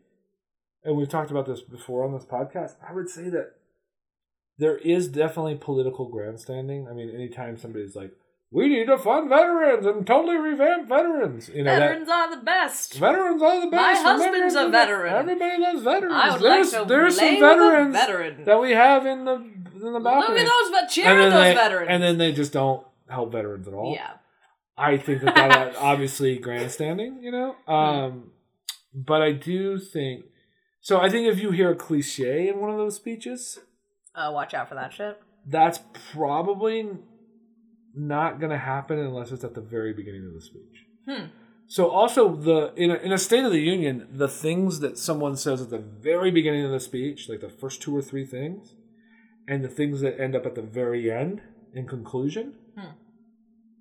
and 0.84 0.96
we've 0.96 1.10
talked 1.10 1.32
about 1.32 1.46
this 1.46 1.62
before 1.62 2.06
on 2.06 2.14
this 2.14 2.26
podcast, 2.26 2.76
I 2.88 2.94
would 2.94 3.10
say 3.10 3.30
that 3.30 3.54
there 4.58 4.78
is 4.78 5.08
definitely 5.08 5.56
political 5.56 6.08
grandstanding. 6.08 6.88
I 6.88 6.94
mean, 6.94 7.10
anytime 7.10 7.58
somebody's 7.58 7.96
like, 7.96 8.12
"We 8.52 8.70
need 8.70 8.86
to 8.86 8.98
fund 8.98 9.30
veterans 9.30 9.86
and 9.86 10.06
totally 10.06 10.38
revamp 10.38 10.88
veterans," 10.88 11.50
you 11.50 11.64
know, 11.64 11.78
Veterans 11.78 12.10
are 12.10 12.30
the 12.36 12.42
best. 12.44 12.94
veterans 12.96 13.42
are 13.42 13.62
the 13.62 13.72
best. 13.72 14.06
and 14.06 14.22
husband's 14.22 14.56
a 14.56 14.70
veteran. 14.70 15.14
Everybody 15.14 15.62
loves 15.62 15.84
veterans. 15.84 16.16
I 16.16 16.32
would 16.32 16.42
there's 16.42 16.74
like 16.74 16.84
to 16.84 16.88
there's 16.88 17.18
some 17.18 17.40
veterans 17.40 17.96
veteran. 17.96 18.46
that 18.46 18.62
we 18.62 18.72
have 18.72 19.06
in 19.06 19.26
the 19.26 19.36
in 19.36 19.94
the 19.94 20.00
balcony. 20.00 20.40
Look 20.40 20.48
at 20.48 20.52
those, 20.62 20.72
but 20.72 20.88
cheer 20.90 21.16
those 21.16 21.34
they, 21.34 21.54
veterans. 21.54 21.88
And 21.90 22.02
then 22.02 22.18
they 22.18 22.32
just 22.32 22.54
don't 22.54 22.86
help 23.10 23.32
veterans 23.32 23.68
at 23.68 23.74
all. 23.74 23.94
yeah, 23.94 24.14
I 24.78 24.98
think 24.98 25.22
that 25.22 25.36
that 25.36 25.76
obviously 25.78 26.38
grandstanding, 26.40 27.20
you 27.22 27.32
know. 27.32 27.56
Um, 27.68 28.32
but 28.94 29.22
I 29.22 29.32
do 29.32 29.78
think 29.78 30.26
so. 30.82 31.00
I 31.00 31.10
think 31.10 31.28
if 31.28 31.40
you 31.40 31.52
hear 31.52 31.72
a 31.72 31.76
cliche 31.76 32.48
in 32.48 32.60
one 32.60 32.72
of 32.72 32.78
those 32.78 32.96
speeches, 32.96 33.60
uh, 34.16 34.32
watch 34.34 34.54
out 34.54 34.70
for 34.70 34.76
that 34.76 34.94
shit. 34.94 35.20
that's 35.46 35.80
probably 36.12 36.90
not 37.96 38.40
going 38.40 38.52
to 38.52 38.58
happen 38.58 38.98
unless 39.00 39.32
it's 39.32 39.44
at 39.44 39.54
the 39.54 39.62
very 39.62 39.94
beginning 39.94 40.26
of 40.26 40.34
the 40.34 40.42
speech. 40.42 40.86
Hmm. 41.08 41.26
So 41.68 41.90
also 41.90 42.36
the 42.36 42.74
in 42.76 42.92
a, 42.92 42.96
in 42.96 43.12
a 43.12 43.18
State 43.18 43.44
of 43.44 43.52
the 43.52 43.62
Union, 43.62 44.08
the 44.12 44.28
things 44.28 44.80
that 44.80 44.98
someone 44.98 45.38
says 45.38 45.62
at 45.62 45.70
the 45.70 45.78
very 45.78 46.32
beginning 46.32 46.66
of 46.66 46.72
the 46.72 46.80
speech, 46.80 47.30
like 47.30 47.42
the 47.42 47.50
first 47.50 47.82
two 47.82 47.96
or 47.96 48.02
three 48.02 48.26
things, 48.26 48.74
and 49.48 49.64
the 49.64 49.70
things 49.70 50.02
that 50.02 50.20
end 50.20 50.36
up 50.36 50.46
at 50.46 50.56
the 50.56 50.62
very 50.62 51.12
end 51.12 51.42
in 51.74 51.88
conclusion. 51.88 52.56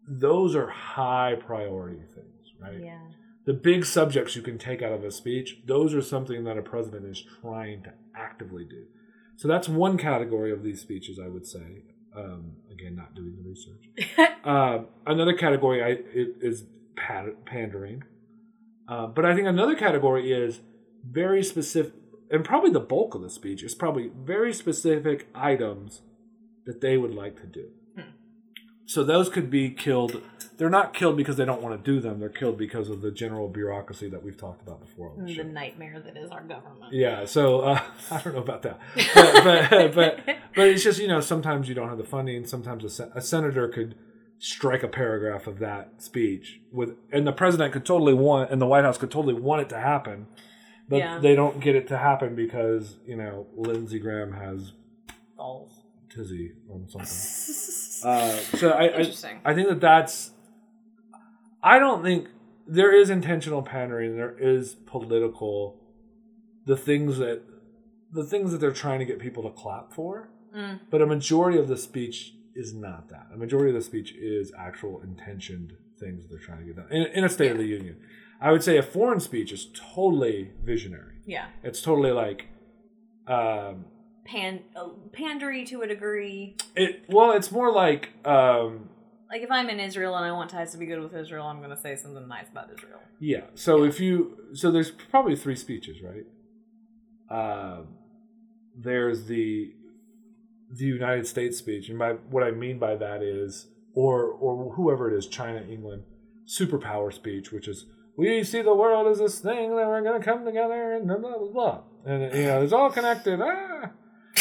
Those 0.06 0.54
are 0.54 0.68
high 0.68 1.36
priority 1.38 2.02
things, 2.14 2.52
right? 2.60 2.80
Yeah. 2.82 3.00
The 3.44 3.52
big 3.52 3.84
subjects 3.84 4.36
you 4.36 4.42
can 4.42 4.58
take 4.58 4.82
out 4.82 4.92
of 4.92 5.04
a 5.04 5.10
speech, 5.10 5.58
those 5.66 5.94
are 5.94 6.02
something 6.02 6.44
that 6.44 6.58
a 6.58 6.62
president 6.62 7.06
is 7.06 7.24
trying 7.40 7.82
to 7.84 7.92
actively 8.14 8.64
do. 8.64 8.84
So 9.36 9.48
that's 9.48 9.68
one 9.68 9.98
category 9.98 10.52
of 10.52 10.62
these 10.62 10.80
speeches, 10.80 11.18
I 11.18 11.28
would 11.28 11.46
say. 11.46 11.84
Um, 12.16 12.52
again, 12.70 12.94
not 12.94 13.14
doing 13.14 13.34
the 13.36 13.48
research. 13.48 14.28
Uh, 14.44 14.84
another 15.06 15.32
category 15.32 15.82
I, 15.82 15.98
is 16.14 16.64
pandering. 17.46 18.04
Uh, 18.86 19.06
but 19.06 19.24
I 19.24 19.34
think 19.34 19.48
another 19.48 19.74
category 19.74 20.32
is 20.32 20.60
very 21.08 21.42
specific, 21.42 21.94
and 22.30 22.44
probably 22.44 22.70
the 22.70 22.80
bulk 22.80 23.14
of 23.14 23.22
the 23.22 23.30
speech 23.30 23.62
is 23.62 23.74
probably 23.74 24.10
very 24.14 24.52
specific 24.52 25.28
items 25.34 26.02
that 26.66 26.80
they 26.80 26.96
would 26.96 27.14
like 27.14 27.40
to 27.40 27.46
do. 27.46 27.68
So 28.86 29.04
those 29.04 29.28
could 29.28 29.50
be 29.50 29.70
killed. 29.70 30.22
They're 30.58 30.68
not 30.70 30.92
killed 30.92 31.16
because 31.16 31.36
they 31.36 31.44
don't 31.44 31.62
want 31.62 31.82
to 31.82 31.90
do 31.92 32.00
them. 32.00 32.20
They're 32.20 32.28
killed 32.28 32.58
because 32.58 32.88
of 32.88 33.00
the 33.00 33.10
general 33.10 33.48
bureaucracy 33.48 34.08
that 34.10 34.22
we've 34.22 34.36
talked 34.36 34.62
about 34.62 34.80
before. 34.80 35.12
The 35.18 35.34
the 35.34 35.44
nightmare 35.44 36.00
that 36.04 36.16
is 36.16 36.30
our 36.30 36.42
government. 36.42 36.92
Yeah, 36.92 37.24
so 37.24 37.60
uh, 37.60 37.80
I 38.10 38.20
don't 38.20 38.34
know 38.34 38.42
about 38.42 38.62
that, 38.62 38.78
but, 39.14 39.70
but 39.70 39.94
but 39.94 40.36
but 40.54 40.68
it's 40.68 40.84
just 40.84 41.00
you 41.00 41.08
know 41.08 41.20
sometimes 41.20 41.68
you 41.68 41.74
don't 41.74 41.88
have 41.88 41.98
the 41.98 42.04
funding. 42.04 42.44
Sometimes 42.46 42.84
a, 42.84 42.90
sen- 42.90 43.12
a 43.14 43.20
senator 43.20 43.66
could 43.68 43.94
strike 44.38 44.82
a 44.82 44.88
paragraph 44.88 45.46
of 45.46 45.58
that 45.60 46.02
speech 46.02 46.60
with, 46.72 46.96
and 47.12 47.26
the 47.26 47.32
president 47.32 47.72
could 47.72 47.86
totally 47.86 48.14
want, 48.14 48.50
and 48.50 48.60
the 48.60 48.66
White 48.66 48.84
House 48.84 48.98
could 48.98 49.10
totally 49.10 49.34
want 49.34 49.62
it 49.62 49.68
to 49.68 49.78
happen, 49.78 50.26
but 50.88 50.96
Yeah. 50.98 51.18
they 51.20 51.34
don't 51.36 51.60
get 51.60 51.76
it 51.76 51.86
to 51.88 51.96
happen 51.98 52.34
because 52.34 52.96
you 53.06 53.16
know 53.16 53.46
Lindsey 53.56 53.98
Graham 54.00 54.32
has 54.32 54.72
Balls. 55.36 55.72
Tizzy 56.14 56.52
or 56.68 56.80
something. 56.88 57.08
Uh, 58.02 58.36
so 58.56 58.70
I, 58.70 58.98
I. 58.98 59.14
I 59.44 59.54
think 59.54 59.68
that 59.68 59.80
that's. 59.80 60.32
I 61.62 61.78
don't 61.78 62.02
think 62.02 62.26
there 62.66 62.92
is 62.92 63.10
intentional 63.10 63.62
pandering. 63.62 64.16
There 64.16 64.36
is 64.36 64.74
political, 64.74 65.78
the 66.66 66.76
things 66.76 67.18
that, 67.18 67.42
the 68.10 68.24
things 68.24 68.50
that 68.50 68.58
they're 68.58 68.72
trying 68.72 68.98
to 68.98 69.04
get 69.04 69.20
people 69.20 69.44
to 69.44 69.50
clap 69.50 69.92
for. 69.92 70.30
Mm. 70.52 70.80
But 70.90 71.00
a 71.00 71.06
majority 71.06 71.58
of 71.58 71.68
the 71.68 71.76
speech 71.76 72.34
is 72.54 72.74
not 72.74 73.08
that. 73.10 73.28
A 73.32 73.36
majority 73.36 73.70
of 73.70 73.76
the 73.76 73.82
speech 73.82 74.12
is 74.12 74.52
actual 74.58 75.00
intentioned 75.02 75.74
things 75.98 76.22
that 76.22 76.30
they're 76.30 76.44
trying 76.44 76.58
to 76.58 76.64
get 76.64 76.76
done 76.76 76.88
in, 76.90 77.06
in 77.12 77.24
a 77.24 77.28
State 77.28 77.52
of 77.52 77.58
the 77.58 77.66
Union. 77.66 77.96
I 78.40 78.50
would 78.50 78.62
say 78.62 78.76
a 78.76 78.82
foreign 78.82 79.20
speech 79.20 79.52
is 79.52 79.68
totally 79.94 80.50
visionary. 80.64 81.18
Yeah. 81.24 81.46
It's 81.62 81.80
totally 81.80 82.10
like, 82.10 82.48
um, 83.28 83.84
Pan 84.24 84.60
uh, 84.76 84.88
pandery 85.12 85.66
to 85.68 85.82
a 85.82 85.86
degree. 85.86 86.56
it. 86.76 87.04
Well, 87.08 87.32
it's 87.32 87.50
more 87.50 87.72
like. 87.72 88.10
Um, 88.26 88.88
Like 89.30 89.42
if 89.42 89.50
I'm 89.50 89.68
in 89.68 89.80
Israel 89.80 90.14
and 90.16 90.24
I 90.24 90.32
want 90.32 90.50
ties 90.50 90.72
to 90.72 90.78
be 90.78 90.86
good 90.86 91.00
with 91.00 91.14
Israel, 91.14 91.46
I'm 91.46 91.60
gonna 91.60 91.76
say 91.76 91.96
something 91.96 92.28
nice 92.28 92.48
about 92.50 92.68
Israel. 92.76 93.00
Yeah. 93.18 93.44
So 93.54 93.82
if 93.84 93.98
you 93.98 94.36
so 94.54 94.70
there's 94.70 94.90
probably 94.90 95.36
three 95.36 95.56
speeches, 95.56 95.96
right? 96.02 96.26
Um, 97.30 97.88
there's 98.76 99.24
the 99.26 99.74
the 100.70 100.84
United 100.84 101.26
States 101.26 101.58
speech, 101.58 101.88
and 101.88 101.98
by 101.98 102.12
what 102.12 102.42
I 102.42 102.50
mean 102.50 102.78
by 102.78 102.94
that 102.96 103.22
is, 103.22 103.68
or 103.94 104.24
or 104.26 104.74
whoever 104.74 105.10
it 105.12 105.16
is, 105.16 105.26
China, 105.26 105.62
England, 105.68 106.02
superpower 106.46 107.12
speech, 107.12 107.52
which 107.52 107.68
is 107.68 107.86
we 108.16 108.44
see 108.44 108.62
the 108.62 108.74
world 108.74 109.06
as 109.08 109.18
this 109.18 109.38
thing 109.40 109.70
that 109.76 109.86
we're 109.86 110.02
going 110.02 110.20
to 110.20 110.24
come 110.24 110.44
together 110.44 110.92
and 110.94 111.06
blah 111.08 111.16
blah 111.18 111.38
blah, 111.38 111.48
blah. 111.48 111.80
and 112.04 112.34
you 112.34 112.46
know 112.46 112.62
it's 112.62 112.72
all 112.72 112.90
connected. 112.90 113.40
Ah. 113.42 113.90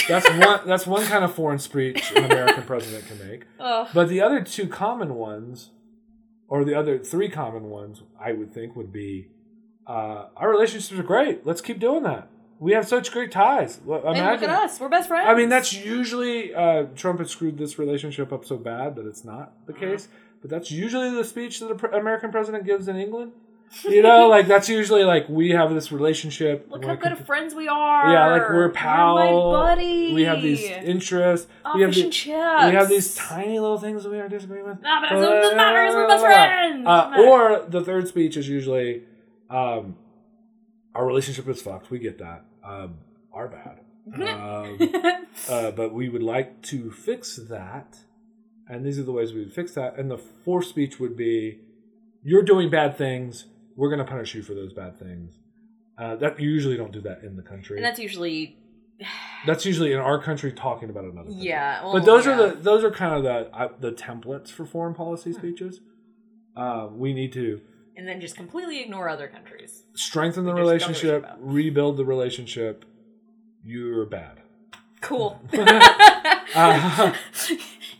That's 0.07 0.29
one. 0.29 0.59
That's 0.67 0.85
one 0.87 1.03
kind 1.05 1.23
of 1.23 1.33
foreign 1.33 1.59
speech 1.59 2.11
an 2.15 2.25
American 2.25 2.63
president 2.63 3.07
can 3.07 3.27
make. 3.27 3.43
Oh. 3.59 3.87
But 3.93 4.09
the 4.09 4.21
other 4.21 4.41
two 4.41 4.67
common 4.67 5.15
ones 5.15 5.69
or 6.47 6.63
the 6.65 6.73
other 6.75 6.97
three 6.97 7.29
common 7.29 7.69
ones 7.69 8.01
I 8.19 8.31
would 8.33 8.53
think 8.53 8.75
would 8.75 8.91
be 8.91 9.27
uh, 9.87 10.25
our 10.35 10.49
relationships 10.49 10.99
are 10.99 11.03
great. 11.03 11.45
Let's 11.45 11.61
keep 11.61 11.79
doing 11.79 12.03
that. 12.03 12.27
We 12.59 12.73
have 12.73 12.87
such 12.87 13.11
great 13.11 13.31
ties. 13.31 13.79
Well, 13.83 14.01
Hey, 14.01 14.07
look 14.09 14.17
Imagine. 14.17 14.49
at 14.49 14.59
us. 14.63 14.79
We're 14.79 14.89
best 14.89 15.07
friends. 15.07 15.27
I 15.27 15.33
mean, 15.35 15.49
that's 15.49 15.73
usually 15.73 16.53
uh, 16.53 16.83
Trump 16.95 17.19
had 17.19 17.29
screwed 17.29 17.57
this 17.57 17.77
relationship 17.79 18.31
up 18.31 18.45
so 18.45 18.57
bad 18.57 18.95
that 18.95 19.05
it's 19.07 19.23
not 19.23 19.53
the 19.65 19.73
Uh-huh. 19.73 19.79
case. 19.81 20.07
But 20.41 20.49
that's 20.49 20.71
usually 20.71 21.11
the 21.11 21.23
speech 21.23 21.59
that 21.59 21.69
an 21.71 21.93
American 21.99 22.31
president 22.31 22.65
gives 22.65 22.87
in 22.87 22.95
England. 22.95 23.31
You 23.83 24.01
know, 24.01 24.27
like 24.27 24.47
that's 24.47 24.67
usually 24.67 25.03
like 25.05 25.29
we 25.29 25.51
have 25.51 25.73
this 25.73 25.91
relationship. 25.91 26.67
Look 26.69 26.83
how 26.83 26.95
good 26.95 27.13
of 27.13 27.25
friends 27.25 27.55
we 27.55 27.67
are. 27.69 28.11
yeah, 28.11 28.31
like 28.31 28.49
we're 28.49 28.67
buddy. 28.69 30.13
We 30.13 30.23
have 30.23 30.41
these 30.41 30.61
interests. 30.61 31.47
Oh, 31.63 31.75
we 31.75 31.81
have 31.83 31.91
fish 31.91 31.97
the- 31.97 32.03
and 32.03 32.13
chips. 32.13 32.65
we 32.65 32.71
have 32.75 32.89
these 32.89 33.15
tiny 33.15 33.59
little 33.59 33.77
things 33.79 34.03
that 34.03 34.09
we 34.09 34.19
are 34.19 34.27
disagreeing 34.27 34.65
with. 34.65 34.81
Nah, 34.81 35.01
but 35.01 35.11
it 35.17 35.21
doesn't 35.21 35.57
matter. 35.57 35.95
We're 35.95 36.07
best 36.07 36.23
friends. 36.23 36.85
Uh, 36.85 37.15
or 37.25 37.65
the 37.67 37.81
third 37.81 38.07
speech 38.07 38.35
is 38.35 38.49
usually, 38.49 39.03
um, 39.49 39.95
our 40.93 41.05
relationship 41.05 41.47
is 41.47 41.61
fucked. 41.61 41.89
We 41.89 41.99
get 41.99 42.17
that. 42.19 42.43
Um, 42.63 42.95
our 43.31 43.47
bad. 43.47 43.79
Um, 44.21 44.77
uh, 45.49 45.71
but 45.71 45.93
we 45.93 46.09
would 46.09 46.23
like 46.23 46.61
to 46.63 46.91
fix 46.91 47.37
that. 47.37 47.99
And 48.67 48.85
these 48.85 48.99
are 48.99 49.03
the 49.03 49.11
ways 49.11 49.33
we 49.33 49.39
would 49.39 49.53
fix 49.53 49.73
that. 49.75 49.97
And 49.97 50.11
the 50.11 50.17
fourth 50.17 50.65
speech 50.65 50.99
would 50.99 51.15
be, 51.15 51.59
"You're 52.23 52.43
doing 52.43 52.69
bad 52.69 52.97
things. 52.97 53.45
We're 53.75 53.89
going 53.89 53.99
to 53.99 54.05
punish 54.05 54.33
you 54.35 54.41
for 54.43 54.53
those 54.53 54.73
bad 54.73 54.97
things." 54.99 55.39
Uh, 55.97 56.15
that 56.15 56.39
you 56.39 56.49
usually 56.49 56.77
don't 56.77 56.91
do 56.91 57.01
that 57.01 57.23
in 57.23 57.35
the 57.35 57.43
country. 57.43 57.77
and 57.77 57.85
that's 57.85 57.99
usually 57.99 58.57
That's 59.45 59.65
usually 59.65 59.91
in 59.93 59.99
our 59.99 60.21
country 60.21 60.51
talking 60.51 60.89
about 60.89 61.03
another. 61.05 61.29
Country. 61.29 61.45
yeah. 61.47 61.83
Well, 61.83 61.93
but 61.93 62.05
those 62.05 62.25
yeah. 62.25 62.33
are 62.39 62.49
the 62.49 62.55
those 62.55 62.83
are 62.83 62.91
kind 62.91 63.13
of 63.15 63.23
the 63.23 63.55
uh, 63.55 63.69
the 63.79 63.91
templates 63.91 64.49
for 64.49 64.65
foreign 64.65 64.93
Hmm. 64.93 64.97
policy 65.03 65.33
speeches. 65.33 65.81
Uh, 66.55 66.87
we 66.91 67.13
need 67.13 67.31
to 67.33 67.61
and 67.97 68.07
then 68.07 68.19
just 68.21 68.35
completely 68.35 68.79
ignore 68.81 69.09
other 69.09 69.27
countries. 69.27 69.83
strengthen 69.95 70.43
the 70.45 70.53
We 70.53 70.61
just 70.61 70.85
don't 70.85 70.93
give 70.93 71.03
a 71.09 71.13
relationship, 71.13 71.37
rebuild 71.39 71.97
the 71.97 72.05
relationship. 72.05 72.85
You're 73.63 74.05
bad. 74.05 74.41
Cool. 75.01 75.41
Uh, 76.53 77.13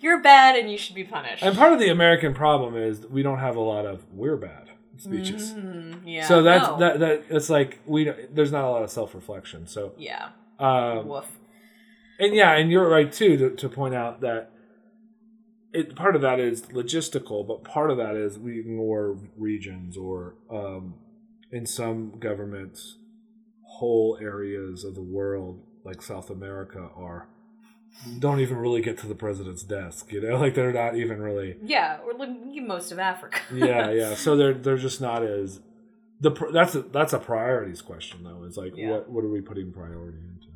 You're 0.01 0.19
bad 0.21 0.57
and 0.57 0.69
you 0.69 0.77
should 0.77 0.95
be 0.95 1.05
punished. 1.05 1.41
and 1.41 1.55
part 1.57 1.71
of 1.71 1.79
the 1.79 1.87
American 1.89 2.33
problem 2.33 2.75
is 2.75 3.05
we 3.07 3.23
don't 3.23 3.39
have 3.39 3.55
a 3.55 3.61
lot 3.61 3.85
of 3.85 4.03
"we're 4.11 4.35
bad" 4.35 4.70
speeches. 4.97 5.53
Mm, 5.53 6.01
yeah. 6.05 6.27
So 6.27 6.43
that's 6.43 6.67
no. 6.67 6.77
that 6.79 6.99
that 6.99 7.23
it's 7.29 7.49
like 7.49 7.79
we 7.85 8.11
there's 8.31 8.51
not 8.51 8.63
a 8.65 8.69
lot 8.69 8.83
of 8.83 8.91
self 8.91 9.13
reflection. 9.15 9.67
So 9.67 9.93
Yeah. 9.97 10.29
um, 10.59 11.07
Woof. 11.07 11.39
and 12.19 12.33
yeah, 12.35 12.53
and 12.55 12.71
you're 12.71 12.87
right 12.89 13.11
too 13.11 13.37
to, 13.37 13.49
to 13.55 13.69
point 13.69 13.95
out 13.95 14.21
that 14.21 14.51
it 15.73 15.95
part 15.95 16.15
of 16.15 16.21
that 16.21 16.39
is 16.39 16.63
logistical, 16.63 17.47
but 17.47 17.63
part 17.63 17.91
of 17.91 17.97
that 17.97 18.15
is 18.15 18.37
we 18.37 18.59
ignore 18.59 19.17
regions 19.37 19.95
or 19.95 20.35
um, 20.51 20.95
in 21.51 21.65
some 21.65 22.19
governments, 22.19 22.97
whole 23.63 24.17
areas 24.21 24.83
of 24.83 24.95
the 24.95 25.01
world 25.01 25.63
like 25.83 26.01
South 26.01 26.29
America 26.29 26.89
are 26.95 27.27
don't 28.19 28.39
even 28.39 28.57
really 28.57 28.81
get 28.81 28.97
to 28.99 29.07
the 29.07 29.15
president's 29.15 29.63
desk. 29.63 30.11
You 30.11 30.21
know, 30.21 30.37
like 30.39 30.55
they're 30.55 30.73
not 30.73 30.95
even 30.95 31.21
really. 31.21 31.57
Yeah, 31.63 31.99
or 32.05 32.13
like 32.13 32.29
most 32.63 32.91
of 32.91 32.99
Africa. 32.99 33.39
Yeah, 33.53 33.91
yeah. 33.91 34.15
So 34.15 34.35
they're 34.35 34.53
they're 34.53 34.77
just 34.77 35.01
not 35.01 35.23
as 35.23 35.59
the 36.19 36.31
that's 36.53 36.75
a, 36.75 36.81
that's 36.83 37.13
a 37.13 37.19
priorities 37.19 37.81
question 37.81 38.23
though. 38.23 38.43
Is 38.43 38.57
like 38.57 38.73
Yeah. 38.75 38.91
what 38.91 39.09
what 39.09 39.23
are 39.23 39.29
we 39.29 39.41
putting 39.41 39.71
priority 39.71 40.17
into? 40.17 40.47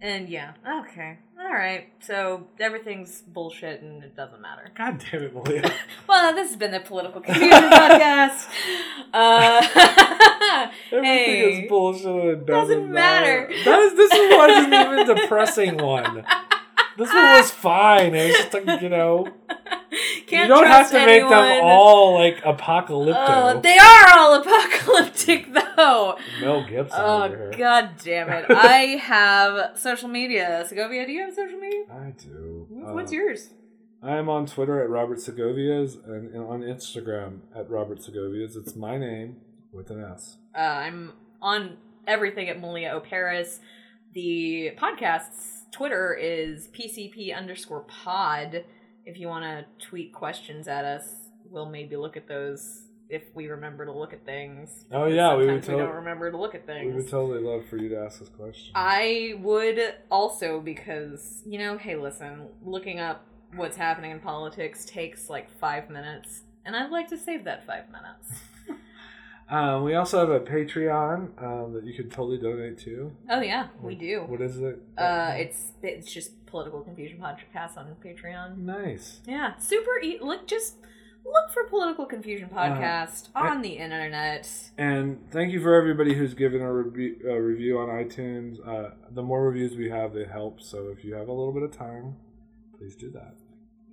And 0.00 0.28
yeah, 0.28 0.54
okay, 0.80 1.18
all 1.40 1.52
right. 1.52 1.86
So 2.00 2.48
everything's 2.58 3.20
bullshit 3.22 3.82
and 3.82 4.02
it 4.02 4.16
doesn't 4.16 4.40
matter. 4.40 4.68
God 4.76 5.00
damn 5.10 5.22
it, 5.22 5.32
Malia. 5.34 5.72
Well, 6.08 6.34
this 6.34 6.48
has 6.50 6.56
been 6.56 6.72
the 6.72 6.80
political 6.80 7.20
confusion 7.20 7.50
podcast. 7.70 8.46
Uh, 9.12 9.62
Everything 10.90 11.04
hey, 11.04 11.62
is 11.62 11.68
bullshit 11.68 12.06
and 12.06 12.28
it 12.30 12.46
doesn't, 12.46 12.76
Doesn't 12.78 12.92
matter. 12.92 13.48
That 13.64 13.78
is 13.80 13.94
this 13.94 14.10
wasn't 14.36 14.74
even 14.74 15.06
depressing 15.16 15.76
one. 15.78 16.24
This 16.96 17.08
one 17.12 17.32
was 17.38 17.50
fine. 17.68 18.14
It 18.14 18.28
was 18.28 18.36
just 18.36 18.54
like 18.54 18.80
you 18.82 18.88
know, 18.88 19.26
Can't 20.26 20.48
you 20.48 20.54
don't 20.54 20.66
have 20.66 20.90
to 20.90 21.04
make 21.06 21.22
them 21.22 21.60
all 21.62 22.14
like 22.14 22.40
apocalyptic. 22.44 23.22
Oh, 23.26 23.60
they 23.60 23.78
are 23.78 24.18
all 24.18 24.34
apocalyptic, 24.40 25.52
though. 25.76 26.16
Mel 26.40 26.64
Gibson 26.66 27.00
Oh 27.00 27.50
god 27.56 27.90
damn 28.02 28.28
it! 28.30 28.46
I 28.50 28.96
have 29.02 29.78
social 29.78 30.08
media. 30.08 30.64
Segovia, 30.68 31.06
do 31.06 31.12
you 31.12 31.22
have 31.22 31.34
social 31.34 31.58
media? 31.58 31.82
I 31.90 32.10
do. 32.16 32.66
What's 32.70 33.12
Uh, 33.12 33.16
yours? 33.16 33.50
I 34.02 34.16
am 34.16 34.28
on 34.28 34.46
Twitter 34.46 34.82
at 34.82 34.88
Robert 34.90 35.18
Segovias 35.18 35.96
and 36.06 36.34
and 36.34 36.44
on 36.44 36.60
Instagram 36.62 37.40
at 37.54 37.70
Robert 37.70 37.98
Segovias. 37.98 38.56
It's 38.56 38.74
my 38.74 38.98
name 38.98 39.36
with 39.72 39.90
an 39.90 40.02
S. 40.04 40.38
Uh, 40.56 40.58
I'm 40.60 41.12
on 41.40 41.76
everything 42.06 42.48
at 42.48 42.60
Malia 42.60 42.90
O'Paris. 42.94 43.60
The 44.12 44.72
podcast's 44.76 45.61
Twitter 45.72 46.14
is 46.14 46.68
PCP 46.68 47.36
underscore 47.36 47.80
pod. 47.80 48.64
If 49.04 49.18
you 49.18 49.26
want 49.26 49.44
to 49.44 49.64
tweet 49.84 50.12
questions 50.12 50.68
at 50.68 50.84
us, 50.84 51.08
we'll 51.50 51.68
maybe 51.68 51.96
look 51.96 52.16
at 52.16 52.28
those 52.28 52.82
if 53.08 53.22
we 53.34 53.48
remember 53.48 53.84
to 53.84 53.92
look 53.92 54.12
at 54.12 54.24
things. 54.24 54.84
Oh, 54.92 55.06
yeah, 55.06 55.34
we 55.34 55.46
would 55.46 55.64
sometimes 55.64 55.68
we 55.68 55.76
don't 55.76 55.94
remember 55.96 56.30
to 56.30 56.36
look 56.36 56.54
at 56.54 56.66
things. 56.66 56.86
We 56.86 57.02
would 57.02 57.10
totally 57.10 57.40
love 57.40 57.64
for 57.66 57.76
you 57.76 57.88
to 57.88 57.98
ask 57.98 58.22
us 58.22 58.28
questions. 58.28 58.70
I 58.74 59.34
would 59.40 59.94
also 60.10 60.60
because 60.60 61.42
you 61.46 61.58
know, 61.58 61.76
hey, 61.78 61.96
listen, 61.96 62.48
looking 62.64 63.00
up 63.00 63.26
what's 63.54 63.76
happening 63.76 64.12
in 64.12 64.20
politics 64.20 64.84
takes 64.84 65.28
like 65.28 65.50
five 65.58 65.90
minutes, 65.90 66.42
and 66.64 66.76
I'd 66.76 66.90
like 66.90 67.08
to 67.08 67.18
save 67.18 67.44
that 67.44 67.66
five 67.66 67.84
minutes. 67.90 68.40
Um, 69.52 69.84
we 69.84 69.94
also 69.94 70.18
have 70.20 70.30
a 70.30 70.40
Patreon 70.40 71.42
um, 71.42 71.74
that 71.74 71.84
you 71.84 71.92
can 71.92 72.08
totally 72.08 72.38
donate 72.38 72.78
to. 72.80 73.12
Oh 73.28 73.40
yeah, 73.42 73.68
we 73.82 73.94
do. 73.94 74.22
What 74.26 74.40
is 74.40 74.58
it? 74.58 74.78
Uh, 74.96 75.32
it's 75.36 75.72
it's 75.82 76.10
just 76.10 76.46
political 76.46 76.80
confusion 76.80 77.18
podcast 77.20 77.76
on 77.76 77.94
Patreon. 78.04 78.56
nice. 78.58 79.20
Yeah, 79.26 79.56
super. 79.58 79.90
E- 80.02 80.18
look, 80.22 80.46
just 80.46 80.76
look 81.24 81.50
for 81.52 81.64
political 81.68 82.06
confusion 82.06 82.48
Uh, 82.52 82.56
podcast 82.58 83.28
on 83.34 83.60
the 83.60 83.74
internet. 83.76 84.48
And 84.78 85.30
thank 85.30 85.52
you 85.52 85.60
for 85.60 85.74
everybody 85.74 86.14
who's 86.14 86.32
given 86.34 86.62
a, 86.62 86.72
review 86.72 87.16
a 87.28 87.40
review 87.40 87.78
on 87.78 87.88
iTunes. 87.88 88.56
Uh, 88.66 88.94
the 89.10 89.22
more 89.22 89.44
reviews 89.46 89.76
we 89.76 89.90
have, 89.90 90.16
it 90.16 90.30
helps. 90.30 90.66
So 90.66 90.88
if 90.88 91.04
you 91.04 91.14
have 91.14 91.28
a 91.28 91.32
little 91.32 91.52
bit 91.52 91.62
of 91.62 91.72
time, 91.76 92.16
please 92.78 92.96
do 92.96 93.10
that. 93.10 93.34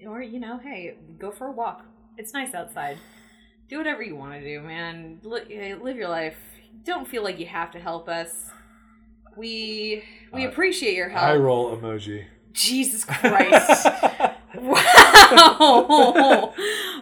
Or 0.08 0.22
you 0.22 0.40
know, 0.40 0.58
hey, 0.58 0.96
go 1.18 1.32
for 1.32 1.48
a 1.48 1.52
walk. 1.52 1.86
It's 2.18 2.34
nice 2.34 2.54
outside. 2.54 2.98
Do 3.70 3.78
whatever 3.78 4.02
you 4.04 4.16
want 4.16 4.34
to 4.34 4.42
do, 4.44 4.62
man. 4.62 5.20
Eh, 5.52 5.76
live 5.80 5.96
your 5.96 6.10
life. 6.10 6.36
Don't 6.84 7.08
feel 7.08 7.24
like 7.24 7.40
you 7.40 7.46
have 7.46 7.72
to 7.72 7.80
help 7.80 8.10
us. 8.10 8.50
We 9.38 10.04
we 10.34 10.46
Uh, 10.46 10.50
appreciate 10.50 10.96
your 10.96 11.10
help. 11.10 11.24
I 11.24 11.36
roll 11.36 11.76
emoji. 11.78 12.26
Jesus 12.52 13.06
Christ. 13.08 13.86
wow. 14.56 16.54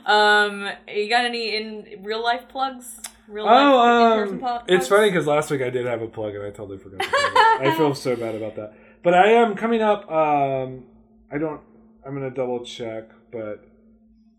um, 0.05 0.69
you 0.93 1.09
got 1.09 1.25
any 1.25 1.55
in 1.55 2.01
real 2.03 2.21
life 2.21 2.43
plugs? 2.49 2.99
Real 3.27 3.45
life 3.45 3.53
Oh, 3.57 4.11
in-person 4.13 4.33
um, 4.35 4.39
pl- 4.39 4.75
it's 4.75 4.87
funny 4.87 5.09
because 5.09 5.25
last 5.25 5.49
week 5.51 5.61
I 5.61 5.69
did 5.69 5.85
have 5.85 6.01
a 6.01 6.07
plug 6.07 6.35
and 6.35 6.43
I 6.45 6.49
totally 6.51 6.77
forgot. 6.77 7.01
To. 7.01 7.09
I 7.11 7.73
feel 7.77 7.93
so 7.95 8.15
bad 8.15 8.35
about 8.35 8.55
that. 8.55 8.73
But 9.03 9.13
I 9.13 9.31
am 9.31 9.55
coming 9.55 9.81
up. 9.81 10.09
Um, 10.11 10.83
I 11.31 11.37
don't. 11.37 11.61
I'm 12.05 12.13
gonna 12.13 12.29
double 12.29 12.63
check, 12.63 13.09
but 13.31 13.65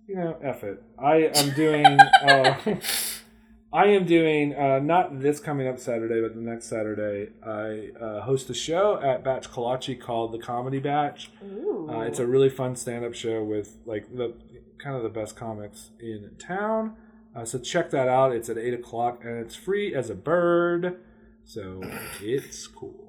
you 0.09 0.17
know, 0.17 0.37
F 0.43 0.65
it. 0.65 0.83
I 0.99 1.31
am 1.35 1.55
doing. 1.55 1.85
uh, 2.01 2.57
I 3.71 3.89
am 3.89 4.07
doing 4.07 4.55
uh, 4.55 4.79
not 4.79 5.21
this 5.21 5.41
coming 5.41 5.69
up 5.69 5.79
Saturday, 5.79 6.23
but 6.23 6.35
the 6.35 6.41
next 6.41 6.67
Saturday. 6.67 7.31
I 7.47 7.91
uh, 8.03 8.23
host 8.23 8.49
a 8.49 8.55
show 8.55 8.99
at 9.03 9.23
Batch 9.23 9.51
Kolachi 9.51 10.01
called 10.01 10.33
the 10.33 10.39
Comedy 10.39 10.79
Batch. 10.79 11.31
Ooh. 11.45 11.91
Uh, 11.91 12.01
it's 12.01 12.19
a 12.19 12.27
really 12.27 12.49
fun 12.49 12.77
stand-up 12.77 13.15
show 13.15 13.45
with 13.45 13.77
like 13.85 14.17
the 14.17 14.35
kind 14.79 14.97
of 14.97 15.03
the 15.03 15.11
best 15.11 15.37
comics 15.37 15.91
in 16.01 16.31
town. 16.39 16.97
Uh, 17.37 17.45
so 17.45 17.59
check 17.59 17.91
that 17.91 18.09
out. 18.09 18.33
It's 18.33 18.49
at 18.49 18.57
eight 18.57 18.73
o'clock 18.73 19.21
and 19.23 19.39
it's 19.39 19.55
free 19.55 19.95
as 19.95 20.09
a 20.09 20.15
bird. 20.15 20.99
So 21.45 21.83
it's 22.23 22.67
cool. 22.67 23.08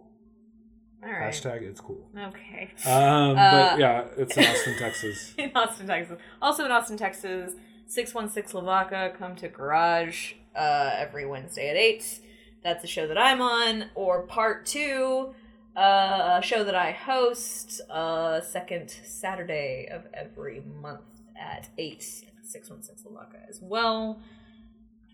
All 1.04 1.10
right. 1.12 1.32
Hashtag 1.34 1.62
it's 1.62 1.80
cool. 1.82 2.10
Okay. 2.18 2.72
Um, 2.86 3.38
Uh, 3.38 3.70
but 3.72 3.80
yeah, 3.80 4.06
it's 4.18 4.36
in 4.36 4.44
Austin, 4.46 4.76
Texas. 4.80 5.34
in 5.38 5.52
Austin, 5.56 5.88
Texas. 5.88 6.18
Also 6.42 6.66
in 6.66 6.72
Austin, 6.72 6.98
Texas, 6.98 7.54
616 7.86 8.54
Lavaca, 8.60 9.14
come 9.18 9.36
to 9.38 9.48
Garage 9.48 10.34
uh, 10.56 10.92
every 10.96 11.26
Wednesday 11.26 11.70
at 11.70 11.78
8. 11.78 12.20
That's 12.64 12.84
a 12.84 12.88
show 12.88 13.08
that 13.08 13.18
I'm 13.18 13.42
on. 13.42 13.86
Or 13.96 14.24
part 14.24 14.66
two, 14.66 15.34
uh, 15.78 16.40
a 16.42 16.46
show 16.46 16.64
that 16.66 16.76
I 16.76 16.92
host, 16.92 17.80
uh, 17.90 18.42
second 18.42 18.90
Saturday 19.06 19.88
of 19.90 20.04
every 20.14 20.62
month 20.82 21.02
at 21.40 21.70
8 21.78 21.94
at 22.38 22.46
616 22.46 23.14
Lavaca 23.14 23.38
as 23.48 23.60
well. 23.62 24.20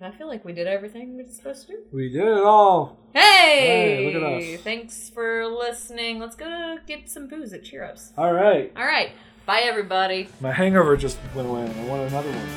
I 0.01 0.11
feel 0.11 0.27
like 0.27 0.43
we 0.43 0.51
did 0.51 0.67
everything 0.67 1.15
we 1.15 1.23
were 1.23 1.29
supposed 1.29 1.67
to 1.67 1.73
do. 1.73 1.79
We 1.91 2.09
did 2.09 2.27
it 2.27 2.43
all. 2.43 2.99
Hey! 3.13 3.21
Hey, 3.21 4.13
look 4.13 4.23
at 4.23 4.55
us. 4.55 4.61
Thanks 4.61 5.09
for 5.09 5.47
listening. 5.47 6.19
Let's 6.19 6.35
go 6.35 6.77
get 6.85 7.09
some 7.09 7.27
booze 7.27 7.53
at 7.53 7.63
Cheer 7.63 7.85
Ups. 7.85 8.11
All 8.17 8.33
right. 8.33 8.73
All 8.75 8.85
right. 8.85 9.11
Bye, 9.45 9.61
everybody. 9.61 10.27
My 10.41 10.51
hangover 10.51 10.97
just 10.97 11.17
went 11.33 11.47
away 11.47 11.61
and 11.61 11.79
I 11.79 11.85
want 11.85 12.01
another 12.09 12.29
one. 12.29 12.47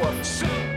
Whoa. 0.00 0.22
So 0.22 0.69